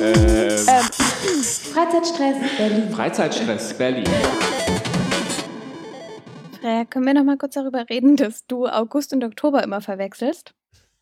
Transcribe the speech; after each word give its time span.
Ähm, 0.00 0.58
Freizeitstress 1.72 2.36
Berlin. 2.58 2.90
Freizeitstress 2.90 3.74
Berlin. 3.76 4.04
Freya, 6.60 6.84
können 6.84 7.06
wir 7.06 7.14
noch 7.14 7.24
mal 7.24 7.38
kurz 7.38 7.54
darüber 7.54 7.88
reden, 7.88 8.16
dass 8.16 8.46
du 8.46 8.66
August 8.66 9.12
und 9.12 9.24
Oktober 9.24 9.62
immer 9.62 9.80
verwechselst? 9.80 10.54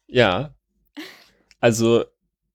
Ja. 0.06 0.54
Also, 1.60 2.04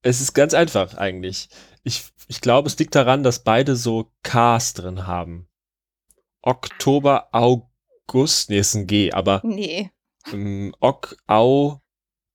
es 0.02 0.22
ist 0.22 0.34
ganz 0.34 0.54
einfach 0.54 0.96
eigentlich. 0.98 1.50
Ich, 1.84 2.06
ich 2.28 2.42
glaube, 2.42 2.68
es 2.68 2.78
liegt 2.78 2.96
daran, 2.96 3.24
dass 3.24 3.44
beide 3.44 3.76
so 3.76 4.12
Ks 4.24 4.74
drin 4.74 5.08
haben. 5.08 5.48
Oktober, 6.42 7.30
August, 7.32 8.50
nee, 8.50 8.60
ist 8.60 8.76
ein 8.76 8.88
G, 8.88 9.12
aber 9.12 9.42
Nee. 9.44 9.92
ähm, 10.32 10.74
Ok, 10.80 11.16
Au, 11.28 11.82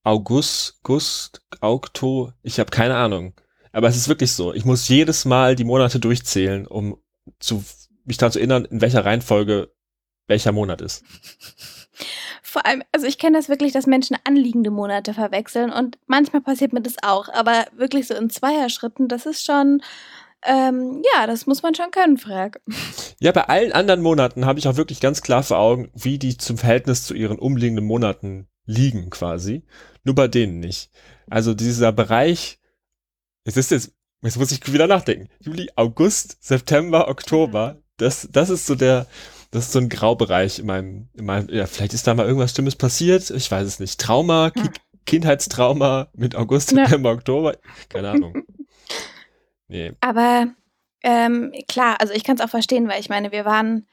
August, 0.05 0.83
Gust, 0.83 1.41
Okto, 1.61 2.31
ich 2.43 2.59
habe 2.59 2.69
keine 2.69 2.95
Ahnung. 2.95 3.33
Aber 3.71 3.87
es 3.87 3.97
ist 3.97 4.07
wirklich 4.07 4.31
so. 4.31 4.53
Ich 4.53 4.63
muss 4.63 4.87
jedes 4.87 5.25
Mal 5.25 5.55
die 5.55 5.63
Monate 5.63 5.99
durchzählen, 5.99 6.67
um 6.67 6.97
zu, 7.39 7.63
mich 8.05 8.17
daran 8.17 8.31
zu 8.31 8.39
erinnern, 8.39 8.65
in 8.65 8.81
welcher 8.81 9.03
Reihenfolge 9.03 9.73
welcher 10.27 10.51
Monat 10.51 10.81
ist. 10.81 11.03
Vor 12.43 12.65
allem, 12.67 12.83
also 12.91 13.07
ich 13.07 13.17
kenne 13.17 13.37
das 13.37 13.49
wirklich, 13.49 13.73
dass 13.73 13.87
Menschen 13.87 14.15
anliegende 14.23 14.69
Monate 14.69 15.13
verwechseln 15.15 15.71
und 15.71 15.97
manchmal 16.05 16.41
passiert 16.41 16.71
mir 16.71 16.81
das 16.81 16.97
auch, 17.01 17.27
aber 17.29 17.65
wirklich 17.75 18.07
so 18.07 18.13
in 18.13 18.29
Zweierschritten, 18.29 19.07
das 19.07 19.25
ist 19.25 19.43
schon, 19.43 19.81
ähm, 20.43 21.01
ja, 21.13 21.25
das 21.25 21.47
muss 21.47 21.63
man 21.63 21.73
schon 21.73 21.91
können, 21.91 22.17
Frag. 22.17 22.61
Ja, 23.19 23.31
bei 23.31 23.47
allen 23.47 23.71
anderen 23.71 24.01
Monaten 24.01 24.45
habe 24.45 24.59
ich 24.59 24.67
auch 24.67 24.75
wirklich 24.75 24.99
ganz 24.99 25.21
klar 25.21 25.41
vor 25.41 25.57
Augen, 25.57 25.89
wie 25.95 26.19
die 26.19 26.37
zum 26.37 26.57
Verhältnis 26.57 27.05
zu 27.05 27.13
ihren 27.13 27.39
umliegenden 27.39 27.85
Monaten 27.85 28.49
liegen 28.65 29.09
quasi. 29.09 29.63
Nur 30.03 30.15
bei 30.15 30.27
denen 30.27 30.59
nicht. 30.59 30.91
Also 31.29 31.53
dieser 31.53 31.91
Bereich, 31.91 32.59
es 33.43 33.57
ist 33.57 33.71
jetzt, 33.71 33.93
jetzt 34.21 34.37
muss 34.37 34.51
ich 34.51 34.71
wieder 34.71 34.87
nachdenken. 34.87 35.29
Juli, 35.39 35.69
August, 35.75 36.37
September, 36.43 37.07
Oktober, 37.07 37.81
das, 37.97 38.27
das 38.31 38.49
ist 38.49 38.65
so 38.65 38.75
der, 38.75 39.07
das 39.51 39.65
ist 39.65 39.71
so 39.71 39.79
ein 39.79 39.89
Graubereich 39.89 40.59
in 40.59 40.65
meinem, 40.65 41.09
in 41.13 41.25
meinem, 41.25 41.49
ja, 41.49 41.65
vielleicht 41.65 41.93
ist 41.93 42.05
da 42.07 42.13
mal 42.13 42.25
irgendwas 42.25 42.51
Schlimmes 42.51 42.75
passiert, 42.75 43.29
ich 43.29 43.49
weiß 43.49 43.65
es 43.67 43.79
nicht. 43.79 43.99
Trauma, 43.99 44.51
Ki 44.51 44.61
Hm. 44.61 44.69
Kindheitstrauma 45.05 46.07
mit 46.13 46.35
August, 46.35 46.71
Ja. 46.71 46.85
September, 46.85 47.11
Oktober, 47.11 47.55
keine 47.89 48.09
Ahnung. 48.09 48.43
Nee. 49.67 49.93
Aber 49.99 50.47
ähm, 51.01 51.51
klar, 51.67 51.99
also 51.99 52.13
ich 52.13 52.23
kann 52.23 52.35
es 52.35 52.41
auch 52.43 52.49
verstehen, 52.49 52.87
weil 52.87 52.99
ich 52.99 53.09
meine, 53.09 53.31
wir 53.31 53.45
waren 53.45 53.87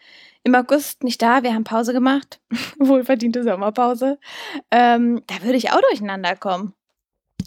im 0.45 0.55
August 0.55 1.05
nicht 1.05 1.23
da, 1.23 1.43
wir 1.43 1.55
haben 1.55 1.65
Pause 1.65 1.93
gemacht, 1.93 2.41
wohlverdiente 2.79 3.43
Sommerpause. 3.43 4.19
Ähm, 4.71 5.23
da 5.27 5.43
würde 5.43 5.57
ich 5.57 5.71
auch 5.71 5.81
durcheinander 5.89 6.37
kommen. 6.37 6.75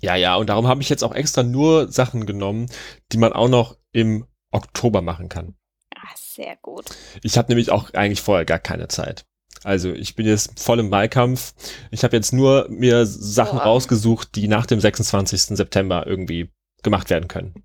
Ja, 0.02 0.16
ja, 0.16 0.36
und 0.36 0.50
darum 0.50 0.68
habe 0.68 0.82
ich 0.82 0.90
jetzt 0.90 1.04
auch 1.04 1.16
extra 1.16 1.44
nur 1.44 1.92
Sachen 1.92 2.26
genommen, 2.26 2.68
die 3.12 3.18
man 3.18 3.34
auch 3.34 3.48
noch 3.48 3.78
im 3.92 4.26
Oktober 4.52 5.02
machen 5.02 5.30
kann. 5.30 5.56
Ah, 5.96 6.14
sehr 6.16 6.58
gut. 6.62 6.86
Ich 7.24 7.38
habe 7.38 7.50
nämlich 7.50 7.72
auch 7.72 7.94
eigentlich 7.94 8.22
vorher 8.22 8.46
gar 8.46 8.60
keine 8.60 8.88
Zeit. 8.88 9.26
Also 9.64 9.92
ich 9.92 10.16
bin 10.16 10.28
jetzt 10.28 10.60
voll 10.60 10.80
im 10.80 10.92
Wahlkampf. 10.92 11.54
Ich 11.92 12.04
habe 12.04 12.16
jetzt 12.16 12.34
nur 12.34 12.68
mir 12.70 13.06
Sachen 13.06 13.58
Boah. 13.58 13.66
rausgesucht, 13.66 14.36
die 14.36 14.48
nach 14.48 14.66
dem 14.66 14.80
26. 14.80 15.58
September 15.58 16.06
irgendwie 16.06 16.52
gemacht 16.84 17.10
werden 17.10 17.28
können. 17.28 17.65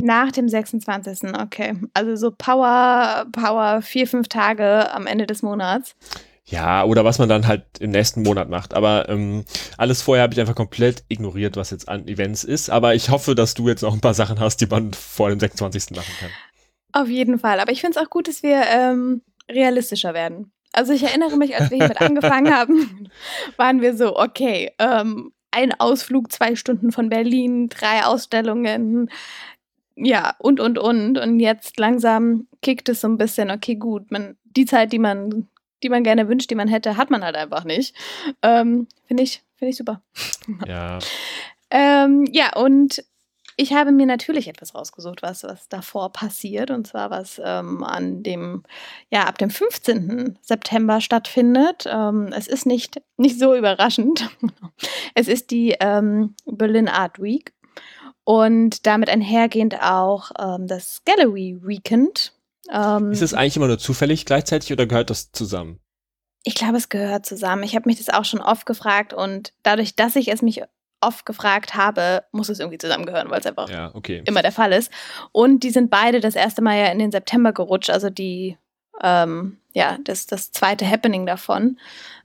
Nach 0.00 0.30
dem 0.30 0.48
26. 0.48 1.34
Okay. 1.34 1.74
Also 1.94 2.16
so 2.16 2.30
Power, 2.30 3.26
Power, 3.32 3.82
vier, 3.82 4.06
fünf 4.06 4.28
Tage 4.28 4.92
am 4.92 5.06
Ende 5.06 5.26
des 5.26 5.42
Monats. 5.42 5.96
Ja, 6.44 6.84
oder 6.84 7.04
was 7.04 7.18
man 7.18 7.28
dann 7.28 7.46
halt 7.46 7.64
im 7.78 7.90
nächsten 7.90 8.22
Monat 8.22 8.48
macht. 8.48 8.72
Aber 8.72 9.08
ähm, 9.08 9.44
alles 9.76 10.00
vorher 10.00 10.22
habe 10.22 10.32
ich 10.32 10.40
einfach 10.40 10.54
komplett 10.54 11.04
ignoriert, 11.08 11.56
was 11.56 11.70
jetzt 11.70 11.88
an 11.88 12.08
Events 12.08 12.42
ist. 12.42 12.70
Aber 12.70 12.94
ich 12.94 13.10
hoffe, 13.10 13.34
dass 13.34 13.54
du 13.54 13.68
jetzt 13.68 13.82
noch 13.82 13.92
ein 13.92 14.00
paar 14.00 14.14
Sachen 14.14 14.40
hast, 14.40 14.60
die 14.60 14.66
man 14.66 14.92
vor 14.94 15.28
dem 15.28 15.40
26. 15.40 15.90
machen 15.90 16.12
kann. 16.20 16.30
Auf 16.92 17.08
jeden 17.08 17.38
Fall. 17.38 17.60
Aber 17.60 17.72
ich 17.72 17.80
finde 17.80 17.98
es 17.98 18.04
auch 18.04 18.10
gut, 18.10 18.28
dass 18.28 18.42
wir 18.42 18.62
ähm, 18.66 19.20
realistischer 19.50 20.14
werden. 20.14 20.52
Also 20.72 20.92
ich 20.92 21.02
erinnere 21.02 21.36
mich, 21.36 21.54
als 21.54 21.70
wir 21.70 21.78
hiermit 21.78 22.00
angefangen 22.00 22.54
haben, 22.54 23.10
waren 23.56 23.82
wir 23.82 23.96
so, 23.96 24.16
okay, 24.16 24.70
ähm, 24.78 25.32
ein 25.50 25.78
Ausflug, 25.78 26.32
zwei 26.32 26.56
Stunden 26.56 26.92
von 26.92 27.08
Berlin, 27.08 27.68
drei 27.68 28.04
Ausstellungen, 28.04 29.10
ja, 30.00 30.34
und, 30.38 30.60
und, 30.60 30.78
und. 30.78 31.18
Und 31.18 31.40
jetzt 31.40 31.78
langsam 31.78 32.46
kickt 32.62 32.88
es 32.88 33.00
so 33.00 33.08
ein 33.08 33.18
bisschen, 33.18 33.50
okay, 33.50 33.74
gut, 33.74 34.10
man, 34.10 34.36
die 34.44 34.64
Zeit, 34.64 34.92
die 34.92 34.98
man, 34.98 35.48
die 35.82 35.88
man 35.88 36.04
gerne 36.04 36.28
wünscht, 36.28 36.50
die 36.50 36.54
man 36.54 36.68
hätte, 36.68 36.96
hat 36.96 37.10
man 37.10 37.24
halt 37.24 37.36
einfach 37.36 37.64
nicht. 37.64 37.94
Ähm, 38.42 38.86
Finde 39.06 39.22
ich, 39.22 39.42
finde 39.56 39.70
ich 39.70 39.76
super. 39.76 40.02
Ja. 40.66 40.98
Ähm, 41.70 42.26
ja, 42.32 42.56
und 42.56 43.04
ich 43.60 43.72
habe 43.72 43.90
mir 43.90 44.06
natürlich 44.06 44.48
etwas 44.48 44.74
rausgesucht, 44.74 45.20
was, 45.22 45.42
was 45.42 45.68
davor 45.68 46.12
passiert. 46.12 46.70
Und 46.70 46.86
zwar 46.86 47.10
was 47.10 47.40
ähm, 47.44 47.82
an 47.82 48.22
dem, 48.22 48.62
ja, 49.10 49.24
ab 49.24 49.36
dem 49.38 49.50
15. 49.50 50.38
September 50.40 51.00
stattfindet. 51.00 51.84
Ähm, 51.86 52.32
es 52.34 52.46
ist 52.46 52.66
nicht, 52.66 53.02
nicht 53.16 53.38
so 53.38 53.56
überraschend. 53.56 54.30
es 55.14 55.26
ist 55.26 55.50
die 55.50 55.74
ähm, 55.80 56.34
Berlin 56.46 56.88
Art 56.88 57.20
Week. 57.20 57.52
Und 58.30 58.86
damit 58.86 59.08
einhergehend 59.08 59.80
auch 59.80 60.32
ähm, 60.38 60.66
das 60.66 61.00
Gallery 61.06 61.58
Weekend. 61.62 62.34
Ähm, 62.70 63.10
Ist 63.10 63.22
es 63.22 63.32
eigentlich 63.32 63.56
immer 63.56 63.68
nur 63.68 63.78
zufällig 63.78 64.26
gleichzeitig 64.26 64.70
oder 64.70 64.84
gehört 64.84 65.08
das 65.08 65.32
zusammen? 65.32 65.80
ich 66.44 66.54
glaube, 66.54 66.76
es 66.76 66.90
gehört 66.90 67.24
zusammen. 67.24 67.62
Ich 67.62 67.74
habe 67.74 67.88
mich 67.88 67.96
das 67.98 68.10
auch 68.14 68.24
schon 68.26 68.40
oft 68.40 68.66
gefragt 68.66 69.14
und 69.14 69.52
dadurch, 69.62 69.96
dass 69.96 70.14
ich 70.14 70.28
es 70.28 70.42
mich 70.42 70.62
oft 71.00 71.24
gefragt 71.24 71.74
habe, 71.74 72.24
muss 72.32 72.48
es 72.50 72.58
irgendwie 72.60 72.78
zusammengehören, 72.78 73.30
weil 73.30 73.40
es 73.40 73.46
einfach 73.46 73.70
Ja, 73.70 73.94
okay. 73.94 74.22
immer 74.26 74.42
der 74.42 74.52
Fall 74.52 74.72
ist. 74.72 74.90
Und 75.32 75.62
die 75.62 75.70
sind 75.70 75.90
beide 75.90 76.20
das 76.20 76.34
erste 76.36 76.60
Mal 76.60 76.78
ja 76.78 76.86
in 76.92 76.98
den 76.98 77.12
September 77.12 77.52
gerutscht, 77.52 77.90
also 77.90 78.10
die, 78.10 78.58
ähm, 79.02 79.58
ja, 79.78 79.96
das, 80.02 80.26
das 80.26 80.50
zweite 80.50 80.84
Happening 80.90 81.24
davon. 81.24 81.78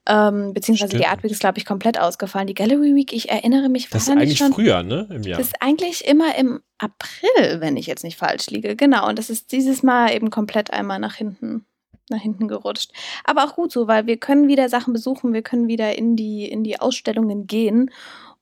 Ähm, 0.08 0.56
beziehungsweise 0.56 0.90
die 0.90 0.98
Stimmt. 0.98 1.12
Art 1.12 1.24
Week 1.24 1.32
ist, 1.32 1.40
glaube 1.40 1.60
ich, 1.60 1.66
komplett 1.66 2.00
ausgefallen. 2.00 2.48
Die 2.48 2.56
Gallery 2.56 2.96
Week, 2.96 3.14
ich 3.14 3.30
erinnere 3.30 3.70
mich, 3.70 3.92
war 3.92 4.00
Das 4.00 4.08
ist 4.08 4.10
eigentlich 4.10 4.40
schon. 4.40 4.52
früher, 4.52 4.82
ne? 4.82 5.08
Im 5.12 5.22
Jahr. 5.22 5.38
Das 5.38 5.48
ist 5.48 5.62
eigentlich 5.62 6.04
immer 6.06 6.36
im 6.36 6.62
April, 6.80 7.62
wenn 7.62 7.78
ich 7.78 7.86
jetzt 7.86 8.04
nicht 8.04 8.18
falsch 8.18 8.48
liege. 8.48 8.76
Genau. 8.76 9.08
Und 9.08 9.20
das 9.20 9.30
ist 9.30 9.52
dieses 9.52 9.84
Mal 9.84 10.16
eben 10.16 10.32
komplett 10.32 10.74
einmal 10.74 10.98
nach 10.98 11.14
hinten, 11.14 11.64
nach 12.10 12.20
hinten 12.20 12.48
gerutscht. 12.48 12.92
Aber 13.24 13.44
auch 13.44 13.54
gut 13.54 13.72
so, 13.72 13.88
weil 13.88 14.08
wir 14.08 14.18
können 14.18 14.48
wieder 14.48 14.68
Sachen 14.68 14.92
besuchen, 14.92 15.32
wir 15.32 15.44
können 15.44 15.68
wieder 15.68 15.96
in 15.96 16.16
die, 16.16 16.50
in 16.50 16.64
die 16.64 16.80
Ausstellungen 16.80 17.46
gehen. 17.46 17.92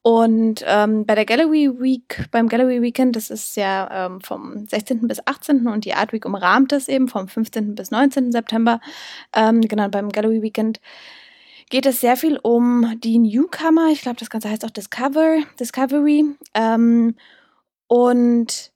Und 0.03 0.63
ähm, 0.65 1.05
bei 1.05 1.13
der 1.13 1.25
Gallery 1.25 1.69
Week, 1.79 2.25
beim 2.31 2.47
Gallery 2.47 2.81
Weekend, 2.81 3.15
das 3.15 3.29
ist 3.29 3.55
ja 3.55 4.07
ähm, 4.07 4.21
vom 4.21 4.65
16. 4.65 5.07
bis 5.07 5.25
18. 5.27 5.67
und 5.67 5.85
die 5.85 5.93
Art 5.93 6.11
Week 6.11 6.25
umrahmt 6.25 6.71
das 6.71 6.87
eben 6.87 7.07
vom 7.07 7.27
15. 7.27 7.75
bis 7.75 7.91
19. 7.91 8.31
September. 8.31 8.79
Ähm, 9.35 9.61
genau, 9.61 9.89
beim 9.89 10.09
Gallery 10.09 10.41
Weekend 10.41 10.81
geht 11.69 11.85
es 11.85 12.01
sehr 12.01 12.17
viel 12.17 12.39
um 12.41 12.99
die 13.03 13.19
Newcomer. 13.19 13.89
Ich 13.91 14.01
glaube, 14.01 14.17
das 14.17 14.29
Ganze 14.29 14.49
heißt 14.49 14.65
auch 14.65 14.71
Discover, 14.71 15.37
Discovery. 15.59 16.25
Ähm, 16.55 17.15
und 17.87 18.71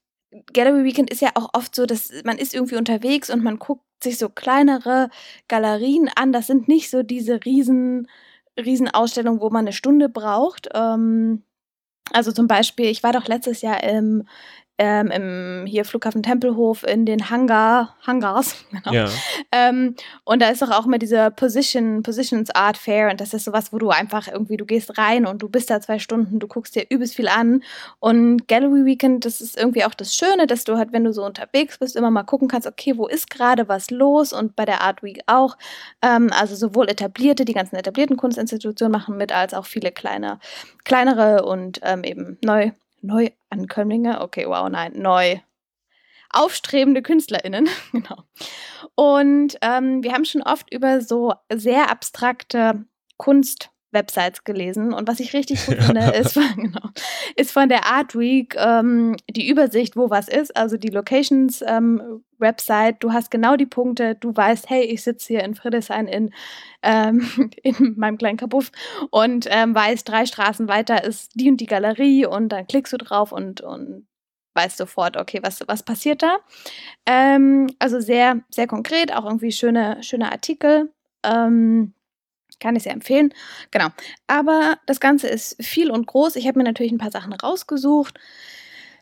Gallery 0.53 0.83
Weekend 0.83 1.09
ist 1.09 1.21
ja 1.21 1.31
auch 1.35 1.49
oft 1.53 1.73
so, 1.75 1.85
dass 1.85 2.11
man 2.23 2.37
ist 2.37 2.53
irgendwie 2.53 2.75
unterwegs 2.75 3.29
und 3.29 3.43
man 3.43 3.57
guckt 3.57 3.83
sich 4.03 4.17
so 4.17 4.29
kleinere 4.29 5.09
Galerien 5.47 6.09
an. 6.15 6.31
Das 6.31 6.47
sind 6.47 6.67
nicht 6.67 6.89
so 6.89 7.03
diese 7.03 7.45
riesen, 7.45 8.07
riesen 8.57 8.89
Ausstellungen, 8.89 9.41
wo 9.41 9.49
man 9.49 9.65
eine 9.65 9.73
Stunde 9.73 10.09
braucht. 10.09 10.69
Ähm, 10.73 11.43
also 12.11 12.31
zum 12.31 12.47
Beispiel, 12.47 12.85
ich 12.87 13.03
war 13.03 13.13
doch 13.13 13.27
letztes 13.27 13.61
Jahr 13.61 13.83
im, 13.83 14.27
ähm, 14.77 15.09
im 15.11 15.65
hier 15.65 15.85
Flughafen 15.85 16.21
Tempelhof 16.21 16.83
in 16.83 17.05
den 17.05 17.29
Hangar, 17.29 17.95
Hangars. 18.05 18.55
Genau. 18.75 18.91
Ja. 18.91 19.09
Ähm, 19.53 19.95
und 20.25 20.41
da 20.41 20.49
ist 20.49 20.61
doch 20.61 20.69
auch 20.69 20.85
immer 20.85 20.97
dieser 20.97 21.31
Position, 21.31 22.03
Positions 22.03 22.51
Art 22.51 22.77
Fair 22.77 23.09
und 23.09 23.21
das 23.21 23.33
ist 23.33 23.45
sowas, 23.45 23.71
wo 23.71 23.77
du 23.77 23.89
einfach 23.89 24.27
irgendwie, 24.27 24.57
du 24.57 24.65
gehst 24.65 24.97
rein 24.97 25.25
und 25.25 25.41
du 25.41 25.47
bist 25.47 25.69
da 25.69 25.79
zwei 25.79 25.97
Stunden, 25.97 26.39
du 26.39 26.47
guckst 26.47 26.75
dir 26.75 26.85
übelst 26.89 27.15
viel 27.15 27.29
an. 27.29 27.63
Und 27.99 28.47
Gallery 28.49 28.85
Weekend, 28.85 29.23
das 29.23 29.39
ist 29.39 29.57
irgendwie 29.57 29.85
auch 29.85 29.93
das 29.93 30.13
Schöne, 30.13 30.45
dass 30.45 30.65
du 30.65 30.77
halt, 30.77 30.91
wenn 30.91 31.05
du 31.05 31.13
so 31.13 31.23
unterwegs 31.23 31.77
bist, 31.77 31.95
immer 31.95 32.11
mal 32.11 32.23
gucken 32.23 32.49
kannst, 32.49 32.67
okay, 32.67 32.97
wo 32.97 33.07
ist 33.07 33.29
gerade 33.29 33.69
was 33.69 33.91
los 33.91 34.33
und 34.33 34.57
bei 34.57 34.65
der 34.65 34.81
Art 34.81 35.01
Week 35.01 35.21
auch. 35.27 35.57
Ähm, 36.01 36.29
also 36.33 36.55
sowohl 36.55 36.89
etablierte, 36.89 37.45
die 37.45 37.53
ganzen 37.53 37.77
etablierten 37.77 38.17
Kunstinstitutionen 38.17 38.91
machen 38.91 39.15
mit, 39.15 39.31
als 39.31 39.53
auch 39.53 39.65
viele 39.65 39.91
kleine, 39.91 40.39
kleinere 40.83 41.45
und 41.45 41.79
ähm, 41.83 42.03
eben 42.03 42.37
neu, 42.43 42.71
Neuankömmlinge. 43.05 44.21
Okay, 44.21 44.45
wow, 44.47 44.69
nein, 44.69 44.93
neu 44.95 45.39
aufstrebende 46.29 47.01
KünstlerInnen. 47.01 47.69
genau. 47.91 48.23
Und 48.95 49.57
ähm, 49.61 50.03
wir 50.03 50.13
haben 50.13 50.25
schon 50.25 50.41
oft 50.41 50.71
über 50.73 51.01
so 51.01 51.33
sehr 51.53 51.89
abstrakte 51.89 52.85
Kunstwerke 53.17 53.74
Websites 53.95 54.43
gelesen 54.43 54.93
und 54.93 55.07
was 55.07 55.19
ich 55.19 55.33
richtig 55.33 55.65
gut 55.65 55.77
finde, 55.83 56.11
ist, 56.11 56.33
von, 56.33 56.43
genau, 56.55 56.89
ist 57.35 57.51
von 57.51 57.67
der 57.69 57.87
Art 57.87 58.15
Week 58.15 58.55
ähm, 58.59 59.15
die 59.27 59.49
Übersicht, 59.49 59.97
wo 59.97 60.11
was 60.11 60.27
ist, 60.27 60.55
also 60.55 60.77
die 60.77 60.89
Locations 60.89 61.63
ähm, 61.67 62.21
Website. 62.37 62.97
Du 62.99 63.11
hast 63.13 63.31
genau 63.31 63.55
die 63.55 63.65
Punkte, 63.65 64.13
du 64.13 64.35
weißt, 64.35 64.69
hey, 64.69 64.83
ich 64.83 65.01
sitze 65.03 65.33
hier 65.33 65.43
in 65.43 65.55
Friedrichshain 65.55 66.07
in, 66.07 66.31
ähm, 66.83 67.49
in 67.63 67.95
meinem 67.97 68.19
kleinen 68.19 68.37
Kabuff 68.37 68.71
und 69.09 69.47
ähm, 69.49 69.73
weißt, 69.73 70.07
drei 70.07 70.27
Straßen 70.27 70.67
weiter 70.67 71.03
ist 71.03 71.31
die 71.33 71.49
und 71.49 71.57
die 71.57 71.65
Galerie 71.65 72.27
und 72.27 72.49
dann 72.49 72.67
klickst 72.67 72.93
du 72.93 72.97
drauf 72.97 73.31
und, 73.31 73.61
und 73.61 74.05
weißt 74.55 74.77
sofort, 74.77 75.17
okay, 75.17 75.39
was, 75.43 75.61
was 75.67 75.83
passiert 75.83 76.23
da. 76.23 76.37
Ähm, 77.05 77.67
also 77.79 77.99
sehr, 77.99 78.41
sehr 78.49 78.67
konkret, 78.67 79.13
auch 79.13 79.25
irgendwie 79.25 79.51
schöne, 79.51 80.01
schöne 80.01 80.31
Artikel. 80.31 80.91
Ähm, 81.23 81.93
kann 82.59 82.75
ich 82.75 82.83
sehr 82.83 82.93
empfehlen. 82.93 83.33
Genau. 83.71 83.87
Aber 84.27 84.77
das 84.85 84.99
Ganze 84.99 85.27
ist 85.27 85.63
viel 85.63 85.91
und 85.91 86.07
groß. 86.07 86.35
Ich 86.35 86.47
habe 86.47 86.59
mir 86.59 86.65
natürlich 86.65 86.91
ein 86.91 86.97
paar 86.97 87.11
Sachen 87.11 87.33
rausgesucht. 87.33 88.19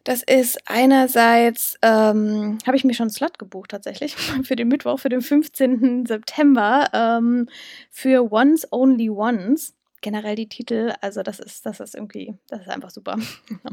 Das 0.04 0.22
ist 0.22 0.60
einerseits, 0.66 1.78
ähm, 1.82 2.58
habe 2.66 2.76
ich 2.76 2.84
mir 2.84 2.94
schon 2.94 3.06
einen 3.06 3.12
Slot 3.12 3.40
gebucht 3.40 3.72
tatsächlich 3.72 4.16
für 4.44 4.56
den 4.56 4.68
Mittwoch, 4.68 5.00
für 5.00 5.10
den 5.10 5.22
15. 5.22 6.06
September 6.06 6.90
ähm, 6.92 7.48
für 7.90 8.32
Once 8.32 8.68
Only 8.72 9.10
Once. 9.10 9.74
Generell 10.02 10.36
die 10.36 10.50
Titel, 10.50 10.92
also 11.00 11.24
das 11.24 11.40
ist, 11.40 11.66
das 11.66 11.80
ist 11.80 11.96
irgendwie, 11.96 12.34
das 12.50 12.60
ist 12.62 12.70
einfach 12.70 12.90
super. 12.90 13.16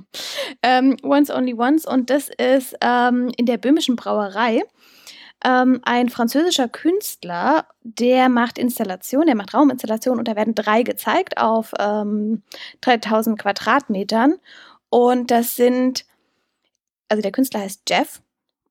ähm, 0.62 0.96
Once 1.02 1.28
Only 1.28 1.54
Once 1.54 1.84
und 1.84 2.08
das 2.08 2.28
ist 2.28 2.76
ähm, 2.80 3.32
in 3.36 3.46
der 3.46 3.58
böhmischen 3.58 3.96
Brauerei 3.96 4.62
ähm, 5.44 5.80
ein 5.84 6.08
französischer 6.08 6.68
Künstler, 6.68 7.66
der 7.82 8.28
macht 8.28 8.58
Installationen, 8.58 9.26
der 9.26 9.36
macht 9.36 9.54
Rauminstallationen 9.54 10.18
und 10.18 10.28
da 10.28 10.36
werden 10.36 10.54
drei 10.54 10.82
gezeigt 10.82 11.38
auf 11.38 11.72
ähm, 11.78 12.42
3000 12.82 13.38
Quadratmetern. 13.38 14.36
Und 14.90 15.30
das 15.30 15.56
sind, 15.56 16.04
also 17.08 17.22
der 17.22 17.32
Künstler 17.32 17.60
heißt 17.60 17.82
Jeff. 17.88 18.20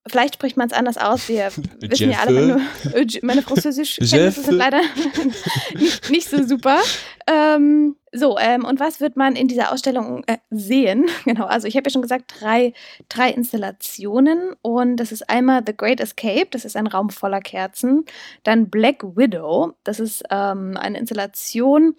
Vielleicht 0.08 0.36
spricht 0.36 0.58
man 0.58 0.68
es 0.68 0.74
anders 0.74 0.98
aus. 0.98 1.28
Wir 1.28 1.52
wissen 1.80 2.12
ja 2.12 2.20
alle, 2.20 2.62
meine, 2.94 3.08
meine 3.22 3.42
Französisch-Kenntnisse 3.42 4.42
sind 4.44 4.58
leider 4.58 4.82
nicht, 5.76 6.10
nicht 6.10 6.30
so 6.30 6.44
super. 6.46 6.80
Ähm, 7.28 7.96
so, 8.12 8.38
ähm, 8.40 8.66
und 8.66 8.80
was 8.80 9.02
wird 9.02 9.18
man 9.18 9.36
in 9.36 9.48
dieser 9.48 9.72
Ausstellung 9.72 10.24
äh, 10.26 10.38
sehen? 10.50 11.08
Genau, 11.26 11.46
also 11.46 11.68
ich 11.68 11.76
habe 11.76 11.88
ja 11.88 11.92
schon 11.92 12.02
gesagt, 12.02 12.34
drei, 12.40 12.74
drei 13.08 13.30
Installationen 13.30 14.56
und 14.62 14.98
das 14.98 15.12
ist 15.12 15.30
einmal 15.30 15.62
The 15.66 15.76
Great 15.76 16.00
Escape, 16.00 16.48
das 16.50 16.66
ist 16.66 16.76
ein 16.76 16.88
Raum 16.88 17.10
voller 17.12 17.42
Kerzen. 17.42 18.06
Dann 18.44 18.70
Black 18.70 19.04
Widow, 19.04 19.74
das 19.84 20.00
ist 20.00 20.24
ähm, 20.32 20.76
eine 20.78 20.98
Installation, 20.98 21.96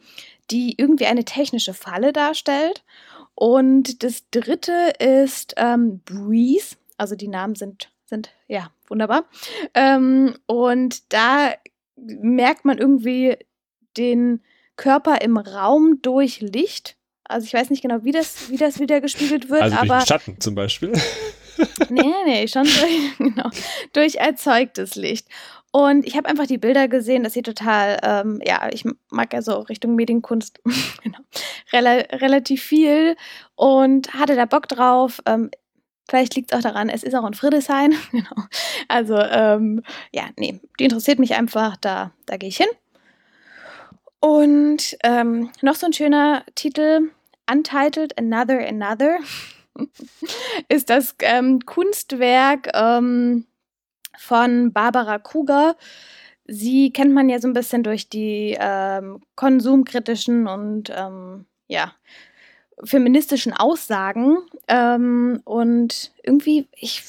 die 0.51 0.75
irgendwie 0.77 1.07
eine 1.07 1.25
technische 1.25 1.75
Falle 1.75 2.13
darstellt. 2.13 2.83
Und 3.35 4.03
das 4.03 4.29
dritte 4.31 4.93
ist 4.99 5.55
ähm, 5.57 6.01
Breeze, 6.05 6.77
also 7.01 7.17
die 7.17 7.29
Namen 7.29 7.55
sind, 7.55 7.91
sind 8.05 8.31
ja 8.47 8.71
wunderbar. 8.87 9.25
Ähm, 9.75 10.37
und 10.47 11.13
da 11.13 11.55
merkt 11.97 12.65
man 12.65 12.79
irgendwie 12.79 13.37
den 13.97 14.43
Körper 14.77 15.23
im 15.23 15.37
Raum 15.37 16.01
durch 16.03 16.41
Licht. 16.41 16.97
Also 17.25 17.47
ich 17.47 17.55
weiß 17.55 17.71
nicht 17.71 17.83
genau, 17.83 18.05
wie 18.05 18.13
das, 18.13 18.51
wie 18.51 18.57
das 18.57 18.81
wieder 18.81 19.01
gespiegelt 19.01 19.49
wird, 19.49 19.63
also 19.63 19.77
aber. 19.77 19.97
Durch 19.99 20.07
Schatten 20.07 20.41
zum 20.41 20.55
Beispiel. 20.55 20.93
nee, 21.89 22.13
nee, 22.25 22.49
schon 22.49 22.65
durch, 23.19 23.19
genau, 23.19 23.51
durch 23.93 24.17
erzeugtes 24.17 24.95
Licht. 24.95 25.27
Und 25.73 26.05
ich 26.05 26.17
habe 26.17 26.29
einfach 26.29 26.47
die 26.47 26.59
Bilder 26.59 26.89
gesehen, 26.89 27.23
das 27.23 27.35
sieht 27.35 27.47
total, 27.47 27.99
ähm, 28.03 28.41
ja, 28.45 28.69
ich 28.73 28.85
mag 29.11 29.33
ja 29.33 29.41
so 29.41 29.61
Richtung 29.61 29.95
Medienkunst 29.95 30.61
genau, 31.03 31.21
Rel 31.73 31.87
relativ 32.13 32.63
viel 32.63 33.17
und 33.55 34.13
hatte 34.15 34.35
da 34.35 34.47
Bock 34.47 34.67
drauf. 34.67 35.23
Ähm, 35.27 35.51
vielleicht 36.11 36.35
liegt 36.35 36.53
es 36.53 36.59
auch 36.59 36.63
daran, 36.63 36.89
es 36.89 37.05
ist 37.05 37.15
auch 37.15 37.27
in 37.27 37.35
Friedrichshain. 37.35 37.95
genau. 38.11 38.45
Also, 38.89 39.17
ähm, 39.17 39.83
ja, 40.13 40.25
nee, 40.37 40.61
die 40.79 40.85
interessiert 40.85 41.19
mich 41.19 41.35
einfach, 41.35 41.77
da, 41.77 42.13
da 42.27 42.37
gehe 42.37 42.49
ich 42.49 42.57
hin. 42.57 42.67
Und 44.19 44.99
ähm, 45.05 45.51
noch 45.63 45.77
so 45.77 45.87
ein 45.87 45.93
schöner 45.93 46.45
Titel, 46.55 47.11
Untitled 47.51 48.19
Another 48.19 48.59
Another, 48.59 49.19
ist 50.69 50.91
das 50.91 51.15
ähm, 51.21 51.61
Kunstwerk 51.65 52.69
ähm, 52.75 53.47
von 54.19 54.73
Barbara 54.73 55.19
Kruger. 55.19 55.77
Sie 56.45 56.93
kennt 56.93 57.15
man 57.15 57.29
ja 57.29 57.39
so 57.39 57.49
ein 57.49 57.55
bisschen 57.55 57.85
durch 57.85 58.09
die 58.09 58.57
ähm, 58.61 59.23
konsumkritischen 59.37 60.49
und 60.49 60.93
ähm, 60.95 61.47
ja, 61.69 61.95
feministischen 62.85 63.53
Aussagen. 63.53 64.39
Ähm, 64.69 65.41
und 65.45 66.13
irgendwie, 66.23 66.69
ich 66.73 67.03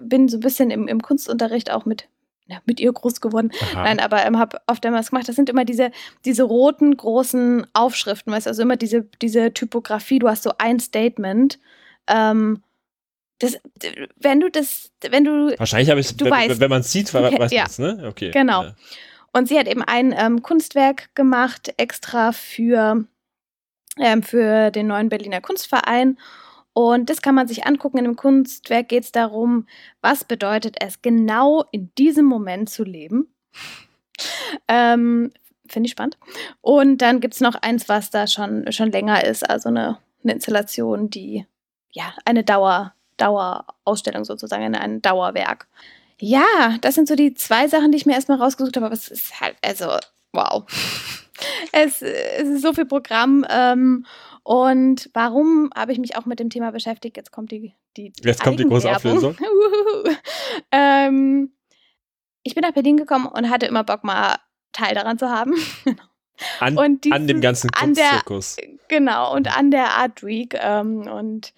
bin 0.00 0.28
so 0.28 0.38
ein 0.38 0.40
bisschen 0.40 0.70
im, 0.70 0.88
im 0.88 1.02
Kunstunterricht 1.02 1.70
auch 1.70 1.84
mit 1.84 2.08
ja, 2.50 2.62
mit 2.64 2.80
ihr 2.80 2.90
groß 2.90 3.20
geworden. 3.20 3.52
Aha. 3.60 3.82
Nein, 3.84 4.00
aber 4.00 4.24
ähm, 4.24 4.38
habe 4.38 4.58
oft 4.66 4.82
immer 4.84 4.98
was 4.98 5.10
gemacht. 5.10 5.28
Das 5.28 5.36
sind 5.36 5.50
immer 5.50 5.66
diese, 5.66 5.90
diese 6.24 6.44
roten, 6.44 6.96
großen 6.96 7.66
Aufschriften, 7.74 8.32
weißt 8.32 8.46
du, 8.46 8.50
also 8.50 8.62
immer 8.62 8.76
diese, 8.76 9.02
diese 9.20 9.52
Typografie, 9.52 10.18
du 10.18 10.28
hast 10.28 10.44
so 10.44 10.52
ein 10.56 10.80
Statement. 10.80 11.58
Ähm, 12.06 12.62
das, 13.38 13.58
wenn 14.16 14.40
du 14.40 14.50
das, 14.50 14.90
wenn 15.10 15.24
du. 15.24 15.54
Wahrscheinlich 15.58 15.90
habe 15.90 16.00
ich, 16.00 16.16
du 16.16 16.24
wenn, 16.24 16.32
weißt, 16.32 16.60
wenn 16.60 16.70
man 16.70 16.80
es 16.80 16.90
sieht, 16.90 17.12
weiß 17.12 17.52
ja, 17.52 17.66
es, 17.66 17.78
ne? 17.78 18.02
Okay. 18.08 18.30
Genau. 18.30 18.64
Ja. 18.64 18.74
Und 19.32 19.46
sie 19.46 19.58
hat 19.58 19.68
eben 19.68 19.82
ein 19.82 20.14
ähm, 20.16 20.42
Kunstwerk 20.42 21.14
gemacht, 21.14 21.72
extra 21.76 22.32
für, 22.32 23.04
ähm, 24.00 24.22
für 24.22 24.70
den 24.70 24.86
neuen 24.86 25.08
Berliner 25.08 25.40
Kunstverein. 25.40 26.18
Und 26.72 27.10
das 27.10 27.22
kann 27.22 27.34
man 27.34 27.48
sich 27.48 27.66
angucken. 27.66 27.98
In 27.98 28.04
dem 28.04 28.16
Kunstwerk 28.16 28.88
geht 28.88 29.04
es 29.04 29.12
darum, 29.12 29.66
was 30.00 30.24
bedeutet 30.24 30.76
es 30.80 31.02
genau 31.02 31.64
in 31.72 31.90
diesem 31.98 32.24
Moment 32.24 32.70
zu 32.70 32.84
leben. 32.84 33.34
ähm, 34.68 35.32
Finde 35.68 35.86
ich 35.86 35.92
spannend. 35.92 36.16
Und 36.60 36.98
dann 36.98 37.20
gibt 37.20 37.34
es 37.34 37.40
noch 37.40 37.54
eins, 37.56 37.88
was 37.88 38.10
da 38.10 38.26
schon, 38.26 38.70
schon 38.72 38.90
länger 38.90 39.24
ist, 39.24 39.48
also 39.48 39.68
eine, 39.68 39.98
eine 40.22 40.32
Installation, 40.32 41.10
die 41.10 41.46
ja 41.90 42.14
eine 42.24 42.44
Dauer, 42.44 42.94
Dauerausstellung 43.16 44.24
sozusagen, 44.24 44.74
ein, 44.74 45.02
Dauerwerk. 45.02 45.66
Ja, 46.20 46.78
das 46.80 46.94
sind 46.94 47.06
so 47.06 47.16
die 47.16 47.34
zwei 47.34 47.68
Sachen, 47.68 47.92
die 47.92 47.98
ich 47.98 48.06
mir 48.06 48.14
erstmal 48.14 48.38
rausgesucht 48.38 48.76
habe, 48.76 48.86
aber 48.86 48.94
es 48.94 49.08
ist 49.08 49.40
halt, 49.40 49.56
also, 49.62 49.90
wow. 50.32 50.64
Es, 51.72 52.02
es 52.02 52.48
ist 52.48 52.62
so 52.62 52.72
viel 52.72 52.86
Programm. 52.86 53.44
Ähm, 53.48 54.04
und 54.42 55.10
warum 55.12 55.70
habe 55.76 55.92
ich 55.92 55.98
mich 55.98 56.16
auch 56.16 56.26
mit 56.26 56.40
dem 56.40 56.50
Thema 56.50 56.70
beschäftigt? 56.72 57.16
Jetzt 57.16 57.32
kommt 57.32 57.50
die, 57.50 57.74
die 57.96 58.12
Jetzt 58.22 58.42
kommt 58.42 58.58
die 58.58 58.64
große 58.64 58.90
Auflösung. 58.90 59.36
ähm, 60.72 61.52
ich 62.42 62.54
bin 62.54 62.62
nach 62.62 62.72
Berlin 62.72 62.96
gekommen 62.96 63.26
und 63.26 63.50
hatte 63.50 63.66
immer 63.66 63.84
Bock, 63.84 64.04
mal 64.04 64.36
Teil 64.72 64.94
daran 64.94 65.18
zu 65.18 65.28
haben. 65.28 65.54
an, 66.60 67.00
dieses, 67.00 67.16
an 67.16 67.26
dem 67.26 67.40
ganzen 67.40 67.70
Kunstzirkus. 67.70 68.56
Genau, 68.88 69.34
und 69.34 69.54
an 69.54 69.70
der 69.70 69.90
Art 69.90 70.22
Week. 70.22 70.54
Ähm, 70.58 71.06
und 71.08 71.52